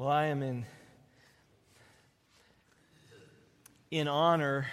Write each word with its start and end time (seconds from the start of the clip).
Well, 0.00 0.08
I 0.08 0.28
am 0.28 0.42
in, 0.42 0.64
in 3.90 4.08
honor 4.08 4.66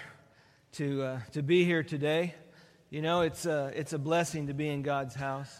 to, 0.75 1.03
uh, 1.03 1.19
to 1.33 1.43
be 1.43 1.65
here 1.65 1.83
today. 1.83 2.33
You 2.89 3.01
know, 3.01 3.23
it's 3.23 3.45
a, 3.45 3.73
it's 3.75 3.91
a 3.91 3.99
blessing 3.99 4.47
to 4.47 4.53
be 4.53 4.69
in 4.69 4.83
God's 4.83 5.15
house. 5.15 5.59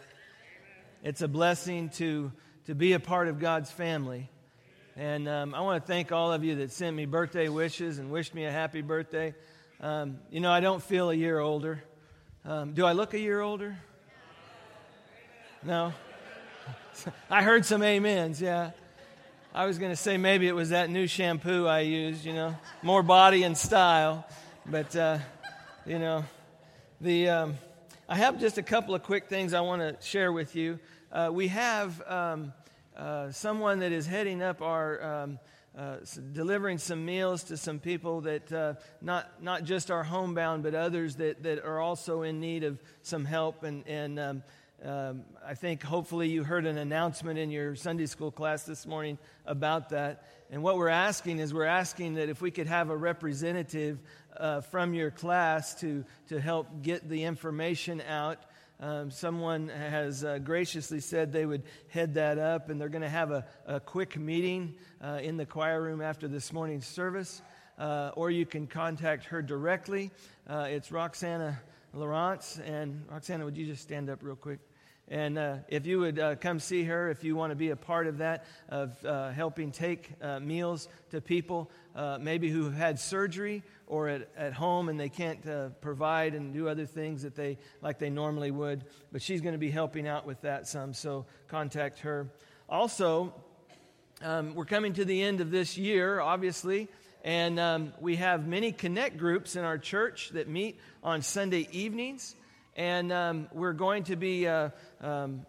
It's 1.04 1.22
a 1.22 1.28
blessing 1.28 1.90
to, 1.98 2.32
to 2.68 2.76
be 2.76 2.94
a 2.94 3.00
part 3.02 3.28
of 3.28 3.40
God's 3.40 3.70
family. 3.70 4.30
And 4.96 5.28
um, 5.28 5.54
I 5.54 5.60
want 5.60 5.86
to 5.86 5.86
thank 5.86 6.14
all 6.14 6.32
of 6.32 6.46
you 6.46 6.56
that 6.56 6.72
sent 6.72 6.96
me 6.96 7.06
birthday 7.06 7.50
wishes 7.50 8.00
and 8.00 8.10
wished 8.10 8.34
me 8.34 8.46
a 8.46 8.52
happy 8.54 8.82
birthday. 8.82 9.36
Um, 9.82 10.20
you 10.32 10.40
know, 10.40 10.50
I 10.50 10.62
don't 10.62 10.82
feel 10.82 11.10
a 11.10 11.14
year 11.14 11.40
older. 11.40 11.84
Um, 12.46 12.72
do 12.72 12.86
I 12.86 12.94
look 12.94 13.14
a 13.14 13.20
year 13.20 13.42
older? 13.42 13.78
No? 15.62 15.92
I 17.30 17.44
heard 17.44 17.66
some 17.66 17.82
amens, 17.82 18.42
yeah. 18.42 18.72
I 19.58 19.66
was 19.66 19.80
going 19.80 19.92
to 19.92 19.96
say 19.96 20.18
maybe 20.18 20.48
it 20.48 20.54
was 20.54 20.70
that 20.70 20.92
new 20.92 21.08
shampoo 21.08 21.66
I 21.66 21.80
used, 21.80 22.24
you 22.24 22.34
know, 22.34 22.56
more 22.84 23.02
body 23.02 23.42
and 23.42 23.58
style. 23.58 24.24
But, 24.68 24.96
uh, 24.96 25.18
you 25.84 25.98
know, 25.98 26.26
the, 27.02 27.30
um, 27.30 27.58
I 28.08 28.18
have 28.18 28.40
just 28.40 28.60
a 28.60 28.62
couple 28.62 28.94
of 28.94 29.02
quick 29.02 29.30
things 29.30 29.56
I 29.56 29.62
want 29.62 29.82
to 29.82 29.98
share 30.06 30.32
with 30.32 30.56
you. 30.56 30.78
Uh, 31.12 31.32
we 31.34 31.48
have 31.48 32.00
um, 32.06 32.54
uh, 32.96 33.32
someone 33.32 33.80
that 33.80 33.92
is 33.92 34.06
heading 34.06 34.44
up 34.44 34.62
our. 34.62 35.04
Um, 35.04 35.40
uh, 35.76 35.98
delivering 36.34 36.80
some 36.80 37.06
meals 37.06 37.44
to 37.44 37.56
some 37.56 37.78
people 37.78 38.22
that 38.22 38.52
uh, 38.52 38.74
not 39.00 39.44
not 39.44 39.64
just 39.64 39.92
are 39.92 40.04
homebound, 40.04 40.64
but 40.64 40.74
others 40.74 41.18
that, 41.18 41.44
that 41.44 41.64
are 41.64 41.80
also 41.80 42.24
in 42.24 42.40
need 42.40 42.64
of 42.64 42.82
some 43.04 43.24
help. 43.24 43.62
And 43.62 43.88
and 43.88 44.20
um, 44.20 44.44
um, 44.86 45.24
I 45.44 45.56
think 45.56 45.82
hopefully 45.82 46.30
you 46.30 46.44
heard 46.44 46.68
an 46.68 46.78
announcement 46.78 47.40
in 47.40 47.50
your 47.50 47.76
Sunday 47.76 48.06
school 48.06 48.32
class 48.32 48.64
this 48.64 48.86
morning 48.86 49.18
about 49.46 49.90
that. 49.90 50.26
And 50.52 50.62
what 50.62 50.78
we're 50.78 50.88
asking 50.88 51.40
is 51.40 51.54
we're 51.54 51.66
asking 51.66 52.16
that 52.16 52.30
if 52.30 52.42
we 52.42 52.52
could 52.52 52.68
have 52.68 52.92
a 52.92 52.96
representative 52.96 54.00
uh, 54.38 54.62
from 54.62 54.94
your 54.94 55.10
class 55.10 55.74
to, 55.82 56.06
to 56.30 56.40
help 56.40 56.84
get 56.84 57.10
the 57.10 57.24
information 57.24 58.02
out. 58.02 58.38
Um, 58.80 59.10
someone 59.10 59.70
has 59.70 60.24
uh, 60.24 60.38
graciously 60.38 61.00
said 61.00 61.34
they 61.34 61.48
would 61.48 61.64
head 61.88 62.14
that 62.14 62.38
up, 62.38 62.70
and 62.70 62.80
they're 62.80 62.90
going 62.90 63.02
to 63.02 63.10
have 63.10 63.32
a, 63.32 63.46
a 63.66 63.80
quick 63.80 64.16
meeting 64.16 64.76
uh, 65.02 65.20
in 65.24 65.38
the 65.38 65.46
choir 65.48 65.82
room 65.82 66.02
after 66.02 66.28
this 66.28 66.54
morning's 66.54 66.86
service. 66.86 67.42
Uh, 67.80 68.12
or 68.16 68.30
you 68.30 68.46
can 68.46 68.68
contact 68.68 69.26
her 69.26 69.42
directly. 69.42 70.12
Uh, 70.48 70.68
it's 70.70 70.92
Roxana 70.92 71.60
Lawrence. 71.94 72.60
And 72.64 73.04
Roxana, 73.10 73.46
would 73.46 73.58
you 73.58 73.66
just 73.66 73.82
stand 73.82 74.10
up 74.10 74.20
real 74.22 74.36
quick? 74.36 74.60
And 75.10 75.38
uh, 75.38 75.58
if 75.70 75.86
you 75.86 76.00
would 76.00 76.20
uh, 76.20 76.36
come 76.36 76.60
see 76.60 76.84
her, 76.84 77.10
if 77.10 77.24
you 77.24 77.36
want 77.36 77.52
to 77.52 77.56
be 77.56 77.70
a 77.70 77.78
part 77.78 78.08
of 78.08 78.18
that, 78.18 78.46
of 78.68 79.06
uh, 79.06 79.32
helping 79.32 79.72
take 79.72 80.12
uh, 80.22 80.40
meals 80.40 80.90
to 81.12 81.22
people, 81.22 81.72
uh, 81.96 82.18
maybe 82.20 82.50
who 82.50 82.66
have 82.66 82.74
had 82.74 83.00
surgery 83.00 83.64
or 83.88 84.10
at, 84.10 84.30
at 84.36 84.52
home 84.52 84.90
and 84.90 85.00
they 85.00 85.08
can't 85.08 85.48
uh, 85.48 85.70
provide 85.80 86.34
and 86.34 86.54
do 86.54 86.68
other 86.68 86.86
things 86.86 87.24
that 87.24 87.36
they 87.36 87.58
like 87.82 88.00
they 88.00 88.10
normally 88.10 88.52
would, 88.52 88.84
but 89.12 89.22
she's 89.22 89.40
going 89.40 89.54
to 89.54 89.60
be 89.60 89.72
helping 89.72 90.08
out 90.08 90.26
with 90.26 90.42
that 90.42 90.68
some. 90.68 90.94
So 90.94 91.26
contact 91.48 92.00
her. 92.00 92.28
Also, 92.68 93.34
um, 94.22 94.56
we're 94.56 94.66
coming 94.66 94.94
to 94.94 95.06
the 95.06 95.22
end 95.24 95.40
of 95.40 95.52
this 95.52 95.78
year, 95.78 96.20
obviously, 96.20 96.90
and 97.24 97.60
um, 97.60 97.94
we 98.02 98.18
have 98.18 98.46
many 98.46 98.74
connect 98.74 99.18
groups 99.18 99.56
in 99.56 99.64
our 99.64 99.78
church 99.78 100.32
that 100.34 100.50
meet 100.50 100.80
on 101.02 101.22
Sunday 101.22 101.68
evenings. 101.72 102.36
And 102.78 103.12
um, 103.12 103.50
we're 103.52 103.74
going 103.74 104.04
to 104.04 104.16
be 104.16 104.48
uh, 104.48 104.70
um, 105.02 105.48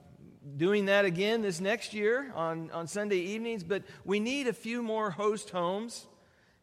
doing 0.56 0.86
that 0.86 1.04
again 1.04 1.42
this 1.42 1.60
next 1.60 1.92
year 1.92 2.32
on, 2.34 2.70
on 2.70 2.86
Sunday 2.86 3.18
evenings. 3.18 3.62
But 3.62 3.82
we 4.02 4.18
need 4.18 4.46
a 4.46 4.54
few 4.54 4.82
more 4.82 5.10
host 5.10 5.50
homes. 5.50 6.06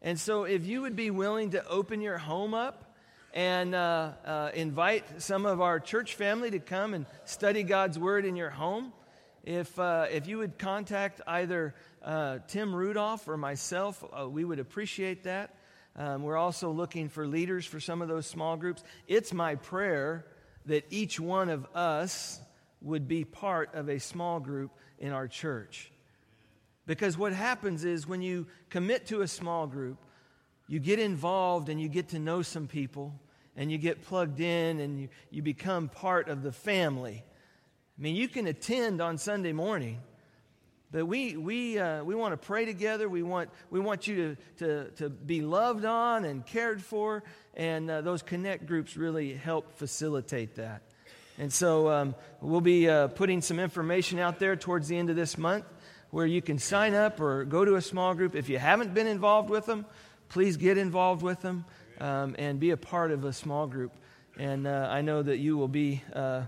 And 0.02 0.18
so 0.18 0.42
if 0.42 0.66
you 0.66 0.80
would 0.82 0.96
be 0.96 1.12
willing 1.12 1.50
to 1.50 1.64
open 1.68 2.00
your 2.00 2.18
home 2.18 2.52
up 2.52 2.96
and 3.32 3.76
uh, 3.76 4.10
uh, 4.24 4.50
invite 4.54 5.22
some 5.22 5.46
of 5.46 5.60
our 5.60 5.78
church 5.78 6.16
family 6.16 6.50
to 6.50 6.58
come 6.58 6.94
and 6.94 7.06
study 7.26 7.62
God's 7.62 7.96
Word 7.96 8.24
in 8.24 8.34
your 8.34 8.50
home, 8.50 8.92
if, 9.44 9.78
uh, 9.78 10.06
if 10.10 10.26
you 10.26 10.38
would 10.38 10.58
contact 10.58 11.20
either 11.28 11.76
uh, 12.02 12.38
Tim 12.48 12.74
Rudolph 12.74 13.28
or 13.28 13.36
myself, 13.36 14.02
uh, 14.12 14.28
we 14.28 14.44
would 14.44 14.58
appreciate 14.58 15.22
that. 15.22 15.54
Um, 15.94 16.24
we're 16.24 16.36
also 16.36 16.70
looking 16.70 17.08
for 17.08 17.24
leaders 17.24 17.64
for 17.64 17.78
some 17.78 18.02
of 18.02 18.08
those 18.08 18.26
small 18.26 18.56
groups. 18.56 18.82
It's 19.06 19.32
my 19.32 19.54
prayer 19.54 20.26
that 20.66 20.84
each 20.90 21.18
one 21.18 21.48
of 21.48 21.66
us 21.74 22.40
would 22.82 23.08
be 23.08 23.24
part 23.24 23.74
of 23.74 23.88
a 23.88 23.98
small 23.98 24.40
group 24.40 24.70
in 24.98 25.12
our 25.12 25.28
church. 25.28 25.90
Because 26.86 27.18
what 27.18 27.32
happens 27.32 27.84
is 27.84 28.06
when 28.06 28.22
you 28.22 28.46
commit 28.70 29.06
to 29.06 29.22
a 29.22 29.28
small 29.28 29.66
group, 29.66 29.98
you 30.68 30.78
get 30.78 30.98
involved 30.98 31.68
and 31.68 31.80
you 31.80 31.88
get 31.88 32.08
to 32.10 32.18
know 32.18 32.42
some 32.42 32.66
people 32.66 33.18
and 33.56 33.72
you 33.72 33.78
get 33.78 34.04
plugged 34.04 34.40
in 34.40 34.80
and 34.80 35.00
you, 35.00 35.08
you 35.30 35.42
become 35.42 35.88
part 35.88 36.28
of 36.28 36.42
the 36.42 36.52
family. 36.52 37.24
I 37.98 38.02
mean, 38.02 38.14
you 38.14 38.28
can 38.28 38.46
attend 38.46 39.00
on 39.00 39.18
Sunday 39.18 39.52
morning, 39.52 40.00
but 40.96 41.04
we, 41.04 41.36
we, 41.36 41.78
uh, 41.78 42.02
we 42.04 42.14
want 42.14 42.32
to 42.32 42.38
pray 42.38 42.64
together. 42.64 43.06
We 43.06 43.22
want, 43.22 43.50
we 43.68 43.80
want 43.80 44.06
you 44.06 44.16
to, 44.56 44.64
to, 44.64 44.90
to 44.92 45.10
be 45.10 45.42
loved 45.42 45.84
on 45.84 46.24
and 46.24 46.46
cared 46.46 46.82
for 46.82 47.22
and 47.52 47.90
uh, 47.90 48.00
those 48.00 48.22
connect 48.22 48.64
groups 48.64 48.96
really 48.96 49.34
help 49.34 49.76
facilitate 49.76 50.54
that. 50.54 50.80
And 51.36 51.52
so 51.52 51.90
um, 51.90 52.14
we'll 52.40 52.62
be 52.62 52.88
uh, 52.88 53.08
putting 53.08 53.42
some 53.42 53.60
information 53.60 54.18
out 54.18 54.38
there 54.38 54.56
towards 54.56 54.88
the 54.88 54.96
end 54.96 55.10
of 55.10 55.16
this 55.16 55.36
month 55.36 55.66
where 56.12 56.24
you 56.24 56.40
can 56.40 56.58
sign 56.58 56.94
up 56.94 57.20
or 57.20 57.44
go 57.44 57.62
to 57.62 57.74
a 57.74 57.82
small 57.82 58.14
group. 58.14 58.34
If 58.34 58.48
you 58.48 58.58
haven't 58.58 58.94
been 58.94 59.06
involved 59.06 59.50
with 59.50 59.66
them, 59.66 59.84
please 60.30 60.56
get 60.56 60.78
involved 60.78 61.20
with 61.20 61.42
them 61.42 61.66
um, 62.00 62.34
and 62.38 62.58
be 62.58 62.70
a 62.70 62.76
part 62.78 63.10
of 63.10 63.22
a 63.26 63.34
small 63.34 63.66
group. 63.66 63.92
And 64.38 64.66
uh, 64.66 64.88
I 64.90 65.02
know 65.02 65.22
that 65.22 65.36
you 65.36 65.58
will 65.58 65.68
be, 65.68 66.02
uh, 66.14 66.44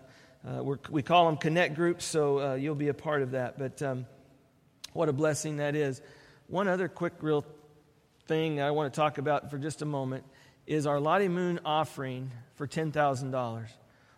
uh, 0.48 0.62
we 0.88 1.02
call 1.02 1.26
them 1.26 1.36
connect 1.36 1.74
groups, 1.74 2.06
so 2.06 2.40
uh, 2.40 2.54
you'll 2.54 2.74
be 2.74 2.88
a 2.88 2.94
part 2.94 3.20
of 3.20 3.32
that. 3.32 3.58
But 3.58 3.82
um, 3.82 4.06
what 4.98 5.08
a 5.08 5.12
blessing 5.12 5.58
that 5.58 5.76
is. 5.76 6.02
One 6.48 6.66
other 6.66 6.88
quick, 6.88 7.12
real 7.20 7.44
thing 8.26 8.60
I 8.60 8.72
want 8.72 8.92
to 8.92 9.00
talk 9.00 9.18
about 9.18 9.48
for 9.48 9.56
just 9.56 9.80
a 9.80 9.84
moment 9.84 10.24
is 10.66 10.88
our 10.88 10.98
Lottie 10.98 11.28
Moon 11.28 11.60
offering 11.64 12.32
for 12.56 12.66
$10,000. 12.66 13.68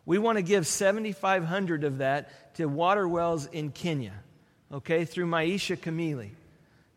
We 0.07 0.17
want 0.17 0.39
to 0.39 0.43
give 0.43 0.67
7,500 0.67 1.85
of 1.85 1.99
that 1.99 2.55
to 2.55 2.65
water 2.65 3.07
wells 3.07 3.45
in 3.45 3.73
Kenya, 3.73 4.15
okay, 4.73 5.05
through 5.05 5.27
Maisha 5.27 5.77
Kamili. 5.77 6.31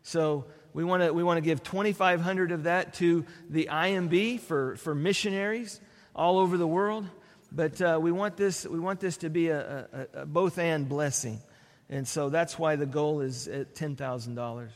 So 0.02 0.46
we 0.72 0.82
want 0.82 1.02
to, 1.02 1.12
we 1.12 1.22
want 1.22 1.36
to 1.36 1.42
give 1.42 1.62
2,500 1.62 2.52
of 2.52 2.62
that 2.62 2.94
to 2.94 3.26
the 3.50 3.68
IMB 3.70 4.40
for, 4.40 4.76
for 4.76 4.94
missionaries 4.94 5.78
all 6.16 6.38
over 6.38 6.56
the 6.56 6.66
world. 6.66 7.06
But 7.52 7.82
uh, 7.82 7.98
we, 8.00 8.12
want 8.12 8.38
this, 8.38 8.64
we 8.66 8.80
want 8.80 9.00
this 9.00 9.18
to 9.18 9.28
be 9.28 9.48
a, 9.48 10.08
a, 10.14 10.20
a 10.22 10.26
both 10.26 10.58
and 10.58 10.88
blessing. 10.88 11.42
And 11.90 12.08
so 12.08 12.30
that's 12.30 12.58
why 12.58 12.76
the 12.76 12.86
goal 12.86 13.20
is 13.20 13.46
at 13.48 13.74
$10,000. 13.74 14.68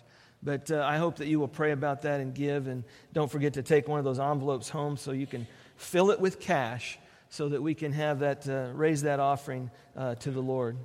But 0.42 0.70
uh, 0.70 0.84
I 0.86 0.98
hope 0.98 1.16
that 1.16 1.26
you 1.26 1.40
will 1.40 1.48
pray 1.48 1.72
about 1.72 2.02
that 2.02 2.20
and 2.20 2.34
give. 2.34 2.66
And 2.66 2.84
don't 3.12 3.30
forget 3.30 3.54
to 3.54 3.62
take 3.62 3.88
one 3.88 3.98
of 3.98 4.04
those 4.04 4.20
envelopes 4.20 4.68
home 4.68 4.96
so 4.96 5.12
you 5.12 5.26
can 5.26 5.46
fill 5.76 6.10
it 6.10 6.20
with 6.20 6.38
cash 6.38 6.98
so 7.30 7.48
that 7.48 7.62
we 7.62 7.74
can 7.74 7.92
have 7.92 8.20
that, 8.20 8.48
uh, 8.48 8.70
raise 8.74 9.02
that 9.02 9.20
offering 9.20 9.70
uh, 9.96 10.14
to 10.16 10.30
the 10.30 10.40
Lord. 10.40 10.76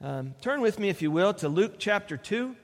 Um, 0.00 0.34
turn 0.40 0.60
with 0.60 0.78
me, 0.78 0.88
if 0.88 1.02
you 1.02 1.10
will, 1.10 1.34
to 1.34 1.48
Luke 1.48 1.74
chapter 1.78 2.16
2. 2.16 2.56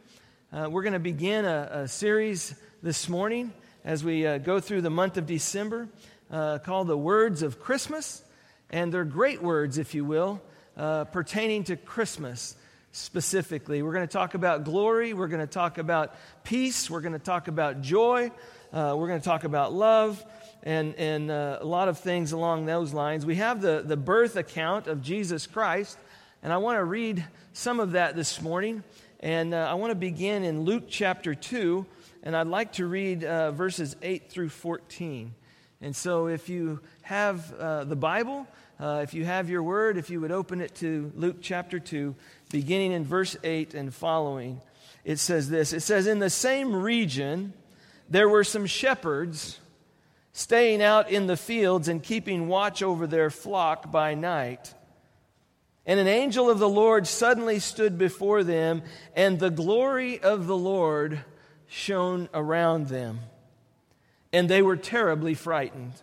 Uh, 0.52 0.68
we're 0.70 0.82
going 0.82 0.92
to 0.92 0.98
begin 0.98 1.44
a, 1.44 1.68
a, 1.72 1.88
series 1.88 2.54
this 2.82 3.08
morning 3.08 3.52
as 3.84 4.04
we 4.04 4.26
uh, 4.26 4.38
go 4.38 4.60
through 4.60 4.82
the 4.82 4.91
month 4.91 5.16
of 5.16 5.26
December 5.26 5.88
uh, 6.30 6.58
called 6.58 6.88
The 6.88 6.96
Words 6.96 7.42
of 7.42 7.60
Christmas. 7.60 8.22
And 8.70 8.92
they're 8.92 9.04
great 9.04 9.42
words, 9.42 9.78
if 9.78 9.94
you 9.94 10.04
will, 10.04 10.41
pertaining 10.76 11.64
to 11.64 11.76
Christmas 11.76 12.56
specifically. 12.92 13.82
We're 13.82 13.94
going 13.94 14.06
to 14.06 14.12
talk 14.12 14.34
about 14.34 14.64
glory. 14.64 15.14
We're 15.14 15.28
going 15.28 15.41
to 15.41 15.53
talk 15.53 15.78
about 15.78 16.14
peace. 16.44 16.88
We're 16.88 17.00
going 17.00 17.15
to 17.15 17.18
talk 17.18 17.48
about 17.48 17.80
joy. 17.80 18.30
Uh, 18.72 18.94
we're 18.97 19.09
going 19.09 19.21
to 19.21 19.24
talk 19.24 19.44
about 19.44 19.72
love 19.72 20.24
and, 20.62 20.94
and 20.94 21.30
uh, 21.30 21.59
a 21.60 21.65
lot 21.65 21.89
of 21.89 21.98
things 21.98 22.33
along 22.33 22.66
those 22.66 22.92
lines. 22.92 23.27
We 23.27 23.36
have 23.36 23.60
the, 23.60 23.83
the 23.84 23.97
birth 23.97 24.36
account 24.36 24.86
of 24.86 25.03
Jesus 25.03 25.47
Christ, 25.47 25.98
and 26.42 26.53
I 26.53 26.59
want 26.59 26.78
to 26.78 26.84
read 26.84 27.24
some 27.53 27.80
of 27.80 27.92
that 27.92 28.15
this 28.15 28.41
morning. 28.41 28.84
And 29.21 29.54
uh, 29.54 29.68
I 29.71 29.74
want 29.74 29.91
to 29.92 29.97
begin 29.97 30.42
in 30.42 30.62
Luke 30.62 30.84
chapter 30.89 31.34
2, 31.34 31.86
and 32.22 32.36
I'd 32.36 32.47
like 32.47 32.72
to 32.74 32.86
read 32.86 33.24
uh, 33.24 33.53
verses 33.53 33.97
8 34.03 34.30
through 34.30 34.48
14. 34.48 35.34
And 35.80 35.94
so 35.94 36.27
if 36.27 36.48
you 36.48 36.80
have 37.03 37.53
uh, 37.54 37.84
the 37.84 37.97
Bible, 37.97 38.47
uh, 38.80 39.00
if 39.03 39.15
you 39.15 39.24
have 39.24 39.48
your 39.48 39.62
word, 39.62 39.97
if 39.97 40.10
you 40.10 40.21
would 40.21 40.33
open 40.33 40.60
it 40.60 40.74
to 40.77 41.12
Luke 41.15 41.36
chapter 41.41 41.78
2, 41.78 42.15
beginning 42.53 42.93
in 42.93 43.04
verse 43.04 43.37
8 43.43 43.75
and 43.75 43.93
following, 43.93 44.60
it 45.04 45.19
says 45.19 45.49
this 45.51 45.72
It 45.72 45.81
says, 45.81 46.07
In 46.07 46.21
the 46.21 46.31
same 46.31 46.75
region, 46.75 47.53
there 48.09 48.28
were 48.28 48.45
some 48.45 48.66
shepherds 48.66 49.59
staying 50.33 50.83
out 50.83 51.10
in 51.10 51.27
the 51.27 51.37
fields 51.37 51.89
and 51.89 52.03
keeping 52.03 52.49
watch 52.49 52.83
over 52.83 53.07
their 53.07 53.31
flock 53.31 53.91
by 53.91 54.15
night. 54.15 54.75
And 55.84 55.99
an 55.99 56.07
angel 56.07 56.49
of 56.49 56.59
the 56.59 56.69
Lord 56.69 57.07
suddenly 57.07 57.59
stood 57.59 57.99
before 57.99 58.45
them, 58.45 58.83
and 59.16 59.39
the 59.39 59.51
glory 59.51 60.21
of 60.21 60.47
the 60.47 60.57
Lord 60.57 61.25
shone 61.66 62.28
around 62.33 62.87
them. 62.87 63.19
And 64.33 64.49
they 64.49 64.63
were 64.63 64.77
terribly 64.77 65.34
frightened. 65.34 65.95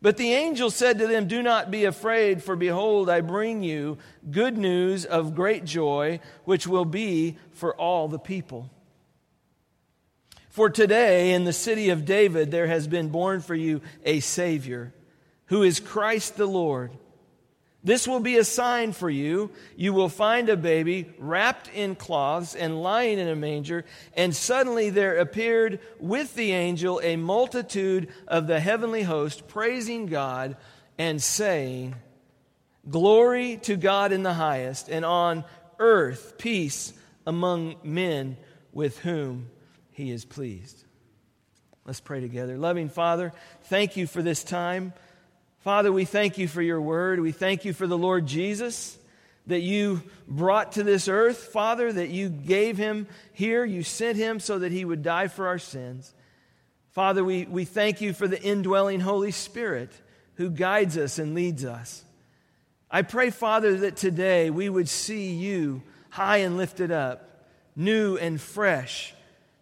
But 0.00 0.16
the 0.16 0.32
angel 0.32 0.70
said 0.70 0.98
to 0.98 1.06
them, 1.06 1.26
Do 1.26 1.42
not 1.42 1.70
be 1.70 1.84
afraid, 1.84 2.42
for 2.42 2.54
behold, 2.54 3.10
I 3.10 3.20
bring 3.20 3.62
you 3.62 3.98
good 4.30 4.56
news 4.56 5.04
of 5.04 5.34
great 5.34 5.64
joy, 5.64 6.20
which 6.44 6.66
will 6.66 6.84
be 6.84 7.36
for 7.52 7.74
all 7.74 8.06
the 8.06 8.18
people. 8.18 8.70
For 10.50 10.70
today, 10.70 11.32
in 11.32 11.44
the 11.44 11.52
city 11.52 11.90
of 11.90 12.04
David, 12.04 12.50
there 12.50 12.66
has 12.66 12.86
been 12.86 13.08
born 13.08 13.40
for 13.40 13.54
you 13.54 13.80
a 14.04 14.20
Savior, 14.20 14.92
who 15.46 15.62
is 15.62 15.80
Christ 15.80 16.36
the 16.36 16.46
Lord. 16.46 16.92
This 17.84 18.08
will 18.08 18.20
be 18.20 18.36
a 18.36 18.44
sign 18.44 18.92
for 18.92 19.08
you. 19.08 19.50
You 19.76 19.92
will 19.92 20.08
find 20.08 20.48
a 20.48 20.56
baby 20.56 21.10
wrapped 21.18 21.70
in 21.72 21.94
cloths 21.94 22.54
and 22.54 22.82
lying 22.82 23.18
in 23.18 23.28
a 23.28 23.36
manger. 23.36 23.84
And 24.16 24.34
suddenly 24.34 24.90
there 24.90 25.18
appeared 25.18 25.78
with 26.00 26.34
the 26.34 26.52
angel 26.52 27.00
a 27.02 27.16
multitude 27.16 28.08
of 28.26 28.46
the 28.46 28.58
heavenly 28.58 29.04
host, 29.04 29.46
praising 29.46 30.06
God 30.06 30.56
and 30.98 31.22
saying, 31.22 31.94
Glory 32.90 33.58
to 33.58 33.76
God 33.76 34.12
in 34.12 34.22
the 34.22 34.34
highest, 34.34 34.88
and 34.88 35.04
on 35.04 35.44
earth 35.78 36.38
peace 36.38 36.92
among 37.26 37.76
men 37.84 38.36
with 38.72 38.98
whom 38.98 39.50
he 39.92 40.10
is 40.10 40.24
pleased. 40.24 40.84
Let's 41.84 42.00
pray 42.00 42.20
together. 42.20 42.56
Loving 42.56 42.88
Father, 42.88 43.32
thank 43.64 43.96
you 43.96 44.06
for 44.06 44.22
this 44.22 44.42
time. 44.42 44.92
Father, 45.60 45.90
we 45.90 46.04
thank 46.04 46.38
you 46.38 46.48
for 46.48 46.62
your 46.62 46.80
word. 46.80 47.20
We 47.20 47.32
thank 47.32 47.64
you 47.64 47.72
for 47.72 47.86
the 47.86 47.98
Lord 47.98 48.26
Jesus 48.26 48.96
that 49.48 49.60
you 49.60 50.02
brought 50.28 50.72
to 50.72 50.82
this 50.82 51.08
earth, 51.08 51.38
Father, 51.38 51.92
that 51.92 52.10
you 52.10 52.28
gave 52.28 52.76
him 52.76 53.08
here. 53.32 53.64
You 53.64 53.82
sent 53.82 54.16
him 54.16 54.40
so 54.40 54.58
that 54.58 54.72
he 54.72 54.84
would 54.84 55.02
die 55.02 55.28
for 55.28 55.48
our 55.48 55.58
sins. 55.58 56.14
Father, 56.92 57.24
we, 57.24 57.44
we 57.44 57.64
thank 57.64 58.00
you 58.00 58.12
for 58.12 58.28
the 58.28 58.40
indwelling 58.40 59.00
Holy 59.00 59.30
Spirit 59.30 59.90
who 60.34 60.50
guides 60.50 60.96
us 60.96 61.18
and 61.18 61.34
leads 61.34 61.64
us. 61.64 62.04
I 62.90 63.02
pray, 63.02 63.30
Father, 63.30 63.78
that 63.78 63.96
today 63.96 64.50
we 64.50 64.68
would 64.68 64.88
see 64.88 65.32
you 65.32 65.82
high 66.10 66.38
and 66.38 66.56
lifted 66.56 66.90
up, 66.90 67.46
new 67.74 68.16
and 68.16 68.40
fresh. 68.40 69.14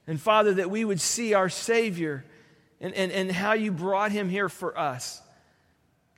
And 0.06 0.20
Father, 0.20 0.54
that 0.54 0.70
we 0.70 0.84
would 0.84 1.00
see 1.00 1.34
our 1.34 1.48
Savior 1.48 2.24
and, 2.80 2.92
and, 2.94 3.10
and 3.10 3.30
how 3.32 3.54
you 3.54 3.72
brought 3.72 4.12
him 4.12 4.28
here 4.28 4.48
for 4.48 4.76
us. 4.78 5.22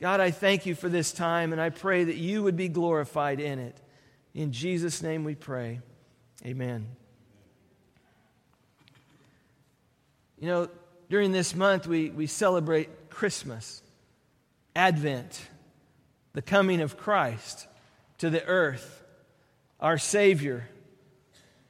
God, 0.01 0.21
I 0.21 0.31
thank 0.31 0.65
you 0.65 0.77
for 0.77 0.89
this 0.89 1.13
time, 1.13 1.53
and 1.53 1.61
I 1.61 1.71
pray 1.71 2.05
that 2.05 2.17
you 2.17 2.45
would 2.45 2.57
be 2.57 2.69
glorified 2.69 3.41
in 3.41 3.59
it. 3.59 3.77
In 4.33 4.53
Jesus' 4.53 5.03
name 5.03 5.25
we 5.25 5.35
pray. 5.35 5.81
Amen. 6.47 6.87
You 10.39 10.47
know, 10.47 10.69
during 11.11 11.33
this 11.33 11.53
month, 11.53 11.89
we, 11.89 12.11
we 12.11 12.29
celebrate 12.29 13.11
Christmas, 13.11 13.83
Advent, 14.77 15.41
the 16.33 16.43
coming 16.43 16.81
of 16.81 16.97
Christ 16.97 17.67
to 18.19 18.31
the 18.31 18.45
earth, 18.45 19.03
our 19.81 19.99
Savior. 19.99 20.69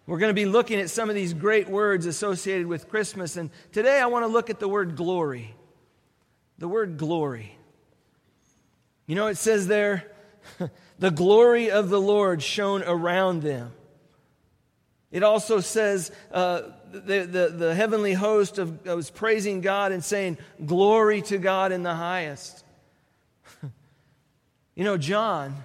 We're 0.07 0.19
going 0.19 0.31
to 0.31 0.35
be 0.35 0.45
looking 0.45 0.81
at 0.81 0.91
some 0.91 1.09
of 1.09 1.15
these 1.15 1.33
great 1.33 1.71
words 1.71 2.05
associated 2.05 2.67
with 2.67 2.91
Christmas, 2.91 3.39
and 3.39 3.49
today 3.73 4.01
I 4.01 4.07
want 4.07 4.25
to 4.25 4.29
look 4.29 4.51
at 4.51 4.61
the 4.61 4.69
word 4.69 4.97
glory. 4.97 5.55
The 6.59 6.69
word 6.69 6.99
glory. 6.99 7.58
You 9.09 9.15
know, 9.15 9.27
it 9.29 9.39
says 9.39 9.67
there, 9.67 10.05
the 10.99 11.11
glory 11.11 11.71
of 11.71 11.89
the 11.89 12.01
Lord 12.01 12.43
shone 12.43 12.83
around 12.83 13.43
them. 13.43 13.73
It 15.11 15.23
also 15.23 15.61
says 15.61 16.13
uh, 16.31 16.63
the, 16.93 17.21
the, 17.21 17.49
the, 17.57 17.75
heavenly 17.75 18.13
host 18.13 18.59
of, 18.59 18.85
was 18.85 19.09
praising 19.09 19.63
God 19.63 19.93
and 19.93 20.05
saying, 20.05 20.37
Glory 20.65 21.23
to 21.23 21.39
God 21.39 21.73
in 21.73 21.83
the 21.83 21.95
highest. 21.95 22.63
you 24.75 24.85
know, 24.85 24.99
John, 24.99 25.57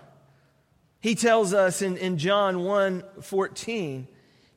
he 1.01 1.13
tells 1.13 1.53
us 1.53 1.81
in, 1.81 1.97
in 1.97 2.17
John 2.17 2.63
1 2.63 3.03
14, 3.23 4.07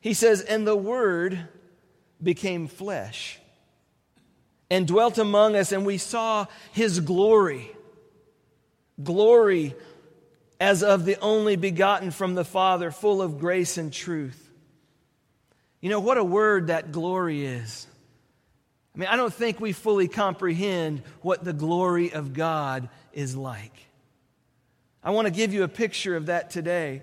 he 0.00 0.14
says, 0.14 0.42
And 0.42 0.64
the 0.64 0.76
Word 0.76 1.40
became 2.22 2.68
flesh 2.68 3.40
and 4.70 4.86
dwelt 4.86 5.18
among 5.18 5.56
us, 5.56 5.72
and 5.72 5.84
we 5.84 5.98
saw 5.98 6.46
his 6.70 7.00
glory 7.00 7.75
glory 9.02 9.74
as 10.58 10.82
of 10.82 11.04
the 11.04 11.18
only 11.20 11.56
begotten 11.56 12.10
from 12.10 12.34
the 12.34 12.44
Father, 12.44 12.90
full 12.90 13.20
of 13.20 13.38
grace 13.38 13.76
and 13.78 13.92
truth. 13.92 14.42
You 15.80 15.90
know, 15.90 16.00
what 16.00 16.18
a 16.18 16.24
word 16.24 16.68
that 16.68 16.92
glory 16.92 17.44
is. 17.44 17.86
I 18.94 18.98
mean, 18.98 19.08
I 19.08 19.16
don't 19.16 19.32
think 19.32 19.60
we 19.60 19.72
fully 19.72 20.08
comprehend 20.08 21.02
what 21.20 21.44
the 21.44 21.52
glory 21.52 22.12
of 22.12 22.32
God 22.32 22.88
is 23.12 23.36
like. 23.36 23.74
I 25.04 25.10
want 25.10 25.26
to 25.26 25.32
give 25.32 25.52
you 25.52 25.62
a 25.62 25.68
picture 25.68 26.16
of 26.16 26.26
that 26.26 26.50
today. 26.50 27.02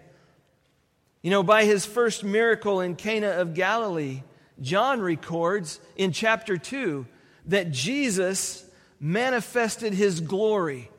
You 1.22 1.30
know, 1.30 1.44
by 1.44 1.66
his 1.66 1.86
first 1.86 2.24
miracle 2.24 2.82
in 2.82 2.96
Cana 2.96 3.30
of 3.30 3.54
Galilee, 3.54 4.24
John 4.60 5.02
records 5.02 5.80
in 5.96 6.12
chapter 6.12 6.58
2 6.58 7.06
that 7.46 7.72
Jesus 7.72 8.66
manifested 9.00 9.94
his 9.94 10.20
glory 10.20 10.90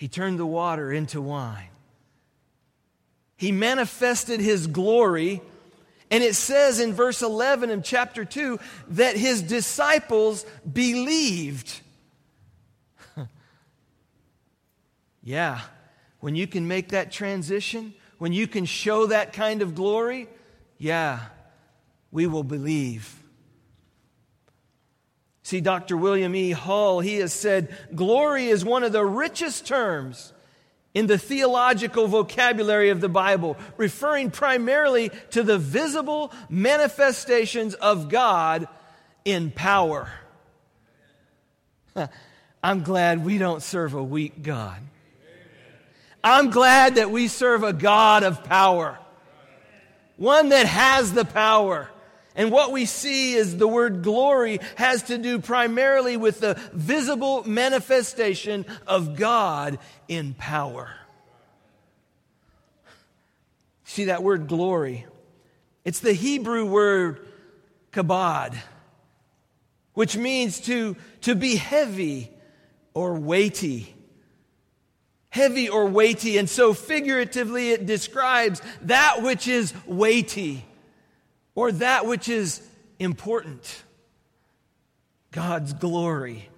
he 0.00 0.08
turned 0.08 0.38
the 0.38 0.46
water 0.46 0.90
into 0.90 1.20
wine. 1.20 1.68
He 3.36 3.52
manifested 3.52 4.40
his 4.40 4.66
glory. 4.66 5.42
And 6.10 6.24
it 6.24 6.34
says 6.34 6.80
in 6.80 6.94
verse 6.94 7.20
11 7.20 7.68
of 7.68 7.84
chapter 7.84 8.24
2 8.24 8.58
that 8.92 9.18
his 9.18 9.42
disciples 9.42 10.46
believed. 10.72 11.82
yeah, 15.22 15.60
when 16.20 16.34
you 16.34 16.46
can 16.46 16.66
make 16.66 16.88
that 16.88 17.12
transition, 17.12 17.92
when 18.16 18.32
you 18.32 18.46
can 18.46 18.64
show 18.64 19.04
that 19.04 19.34
kind 19.34 19.60
of 19.60 19.74
glory, 19.74 20.28
yeah, 20.78 21.26
we 22.10 22.26
will 22.26 22.42
believe. 22.42 23.19
See, 25.50 25.60
Dr. 25.60 25.96
William 25.96 26.32
E. 26.36 26.52
Hull, 26.52 27.00
he 27.00 27.16
has 27.16 27.32
said, 27.32 27.76
glory 27.92 28.46
is 28.46 28.64
one 28.64 28.84
of 28.84 28.92
the 28.92 29.04
richest 29.04 29.66
terms 29.66 30.32
in 30.94 31.08
the 31.08 31.18
theological 31.18 32.06
vocabulary 32.06 32.90
of 32.90 33.00
the 33.00 33.08
Bible, 33.08 33.56
referring 33.76 34.30
primarily 34.30 35.10
to 35.30 35.42
the 35.42 35.58
visible 35.58 36.30
manifestations 36.48 37.74
of 37.74 38.08
God 38.08 38.68
in 39.24 39.50
power. 39.50 40.08
I'm 42.62 42.84
glad 42.84 43.24
we 43.24 43.36
don't 43.36 43.60
serve 43.60 43.94
a 43.94 44.04
weak 44.04 44.44
God. 44.44 44.80
I'm 46.22 46.50
glad 46.50 46.94
that 46.94 47.10
we 47.10 47.26
serve 47.26 47.64
a 47.64 47.72
God 47.72 48.22
of 48.22 48.44
power, 48.44 49.00
one 50.16 50.50
that 50.50 50.66
has 50.66 51.12
the 51.12 51.24
power. 51.24 51.90
And 52.36 52.52
what 52.52 52.70
we 52.72 52.84
see 52.86 53.34
is 53.34 53.56
the 53.56 53.66
word 53.66 54.02
glory 54.02 54.60
has 54.76 55.04
to 55.04 55.18
do 55.18 55.40
primarily 55.40 56.16
with 56.16 56.40
the 56.40 56.58
visible 56.72 57.42
manifestation 57.44 58.66
of 58.86 59.16
God 59.16 59.78
in 60.06 60.34
power. 60.34 60.90
See 63.84 64.04
that 64.04 64.22
word 64.22 64.46
glory? 64.46 65.06
It's 65.84 65.98
the 65.98 66.12
Hebrew 66.12 66.66
word 66.66 67.26
kabod, 67.92 68.56
which 69.94 70.16
means 70.16 70.60
to, 70.60 70.96
to 71.22 71.34
be 71.34 71.56
heavy 71.56 72.30
or 72.94 73.14
weighty. 73.14 73.94
Heavy 75.30 75.68
or 75.68 75.86
weighty. 75.86 76.38
And 76.38 76.48
so 76.48 76.74
figuratively, 76.74 77.70
it 77.70 77.86
describes 77.86 78.62
that 78.82 79.22
which 79.22 79.48
is 79.48 79.74
weighty 79.86 80.64
or 81.60 81.72
that 81.72 82.06
which 82.06 82.26
is 82.26 82.62
important. 82.98 83.82
God's 85.30 85.74
glory, 85.74 86.48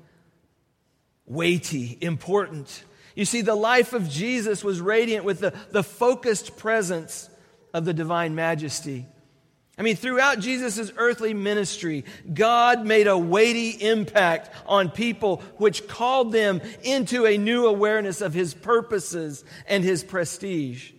weighty, 1.27 1.99
important. 2.01 2.85
You 3.17 3.25
see, 3.25 3.41
the 3.41 3.57
life 3.57 3.95
of 3.95 4.09
Jesus 4.09 4.63
was 4.63 4.81
radiant 4.81 5.25
with 5.25 5.41
the, 5.41 5.55
the 5.73 5.83
focused 5.83 6.57
presence 6.57 7.29
of 7.75 7.85
the 7.85 7.93
divine 7.93 8.37
majesty. 8.37 9.07
I 9.77 9.83
mean, 9.83 9.97
throughout 9.97 10.39
Jesus' 10.39 10.93
earthly 10.97 11.35
ministry, 11.35 12.05
God 12.33 12.87
made 12.87 13.09
a 13.09 13.19
weighty 13.19 13.71
impact 13.71 14.51
on 14.67 14.89
people, 14.89 15.43
which 15.57 15.89
called 15.89 16.31
them 16.31 16.61
into 16.85 17.27
a 17.27 17.39
new 17.39 17.67
awareness 17.67 18.21
of 18.21 18.35
his 18.35 18.55
purposes 18.55 19.45
and 19.67 19.83
his 19.83 20.05
prestige. 20.05 20.93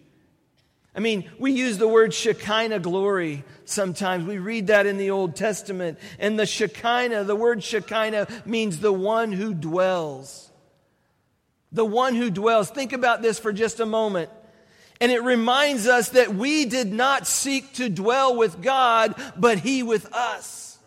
I 0.96 1.00
mean, 1.00 1.30
we 1.40 1.52
use 1.54 1.80
the 1.80 1.88
word 1.88 2.14
Shekinah 2.14 2.80
glory 2.80 3.44
sometimes. 3.66 4.26
We 4.26 4.38
read 4.38 4.68
that 4.68 4.86
in 4.86 4.98
the 4.98 5.10
Old 5.10 5.36
Testament. 5.36 5.98
And 6.20 6.38
the 6.38 6.46
Shekinah, 6.46 7.24
the 7.24 7.36
word 7.36 7.64
Shekinah 7.64 8.28
means 8.46 8.80
the 8.80 8.94
one 8.94 9.32
who 9.32 9.54
dwells. 9.56 10.52
the 11.74 11.84
one 11.84 12.16
who 12.16 12.30
dwells. 12.30 12.70
Think 12.70 12.94
about 12.94 13.22
this 13.22 13.40
for 13.40 13.52
just 13.52 13.80
a 13.80 13.86
moment. 13.86 14.30
And 15.02 15.12
it 15.12 15.24
reminds 15.24 15.88
us 15.88 16.10
that 16.10 16.34
we 16.34 16.66
did 16.66 16.94
not 16.94 17.28
seek 17.28 17.74
to 17.74 17.90
dwell 17.90 18.38
with 18.38 18.62
God, 18.62 19.16
but 19.36 19.58
He 19.58 19.84
with 19.84 20.14
us. 20.14 20.78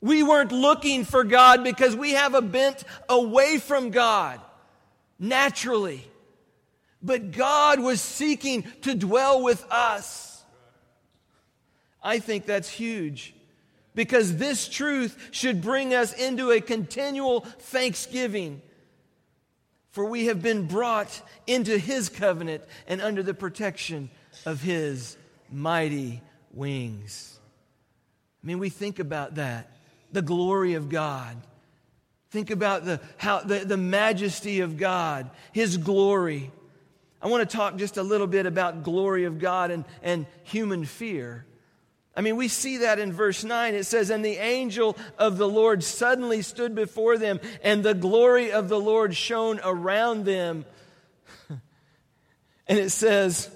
We 0.00 0.22
weren't 0.22 0.52
looking 0.52 1.04
for 1.04 1.24
God 1.24 1.62
because 1.62 1.94
we 1.94 2.12
have 2.12 2.34
a 2.34 2.40
bent 2.40 2.84
away 3.08 3.58
from 3.58 3.90
God 3.90 4.40
naturally. 5.18 6.07
But 7.02 7.30
God 7.30 7.80
was 7.80 8.00
seeking 8.00 8.64
to 8.82 8.94
dwell 8.94 9.42
with 9.42 9.64
us. 9.70 10.42
I 12.02 12.18
think 12.18 12.46
that's 12.46 12.68
huge 12.68 13.34
because 13.94 14.36
this 14.36 14.68
truth 14.68 15.30
should 15.32 15.60
bring 15.60 15.94
us 15.94 16.12
into 16.12 16.50
a 16.50 16.60
continual 16.60 17.40
thanksgiving. 17.40 18.62
For 19.90 20.04
we 20.04 20.26
have 20.26 20.40
been 20.40 20.66
brought 20.66 21.20
into 21.46 21.78
his 21.78 22.08
covenant 22.08 22.62
and 22.86 23.00
under 23.00 23.22
the 23.22 23.34
protection 23.34 24.10
of 24.46 24.62
his 24.62 25.16
mighty 25.50 26.22
wings. 26.52 27.38
I 28.42 28.46
mean, 28.46 28.58
we 28.58 28.68
think 28.68 28.98
about 28.98 29.34
that 29.36 29.70
the 30.12 30.22
glory 30.22 30.74
of 30.74 30.88
God. 30.88 31.36
Think 32.30 32.50
about 32.50 32.84
the, 32.84 33.00
how, 33.16 33.40
the, 33.40 33.60
the 33.60 33.76
majesty 33.76 34.60
of 34.60 34.76
God, 34.76 35.30
his 35.52 35.76
glory. 35.76 36.50
I 37.20 37.28
want 37.28 37.48
to 37.48 37.56
talk 37.56 37.76
just 37.76 37.96
a 37.96 38.02
little 38.02 38.26
bit 38.26 38.46
about 38.46 38.84
glory 38.84 39.24
of 39.24 39.38
God 39.38 39.70
and, 39.70 39.84
and 40.02 40.26
human 40.44 40.84
fear. 40.84 41.44
I 42.14 42.20
mean, 42.20 42.36
we 42.36 42.48
see 42.48 42.78
that 42.78 42.98
in 42.98 43.12
verse 43.12 43.44
9. 43.44 43.74
It 43.74 43.84
says, 43.84 44.10
And 44.10 44.24
the 44.24 44.36
angel 44.36 44.96
of 45.18 45.38
the 45.38 45.48
Lord 45.48 45.84
suddenly 45.84 46.42
stood 46.42 46.74
before 46.74 47.16
them, 47.16 47.40
and 47.62 47.84
the 47.84 47.94
glory 47.94 48.50
of 48.50 48.68
the 48.68 48.78
Lord 48.78 49.14
shone 49.14 49.60
around 49.62 50.24
them. 50.24 50.64
and 51.48 52.78
it 52.78 52.90
says, 52.90 53.50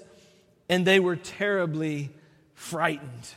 And 0.69 0.85
they 0.85 0.99
were 0.99 1.17
terribly 1.17 2.11
frightened. 2.53 3.27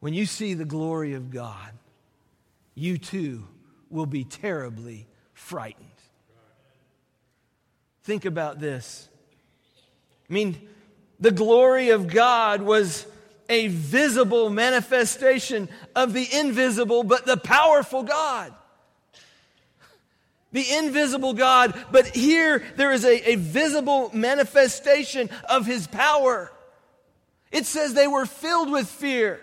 When 0.00 0.14
you 0.14 0.24
see 0.24 0.54
the 0.54 0.64
glory 0.64 1.12
of 1.12 1.30
God, 1.30 1.72
you 2.74 2.96
too 2.96 3.46
will 3.90 4.06
be 4.06 4.24
terribly 4.24 5.06
frightened. 5.34 5.89
Think 8.10 8.24
about 8.24 8.58
this. 8.58 9.08
I 10.28 10.32
mean, 10.32 10.60
the 11.20 11.30
glory 11.30 11.90
of 11.90 12.08
God 12.08 12.60
was 12.60 13.06
a 13.48 13.68
visible 13.68 14.50
manifestation 14.50 15.68
of 15.94 16.12
the 16.12 16.26
invisible, 16.32 17.04
but 17.04 17.24
the 17.24 17.36
powerful 17.36 18.02
God. 18.02 18.52
The 20.50 20.68
invisible 20.72 21.34
God, 21.34 21.72
but 21.92 22.08
here 22.08 22.64
there 22.74 22.90
is 22.90 23.04
a, 23.04 23.30
a 23.30 23.36
visible 23.36 24.10
manifestation 24.12 25.30
of 25.48 25.64
his 25.64 25.86
power. 25.86 26.50
It 27.52 27.64
says 27.64 27.94
they 27.94 28.08
were 28.08 28.26
filled 28.26 28.72
with 28.72 28.88
fear. 28.88 29.40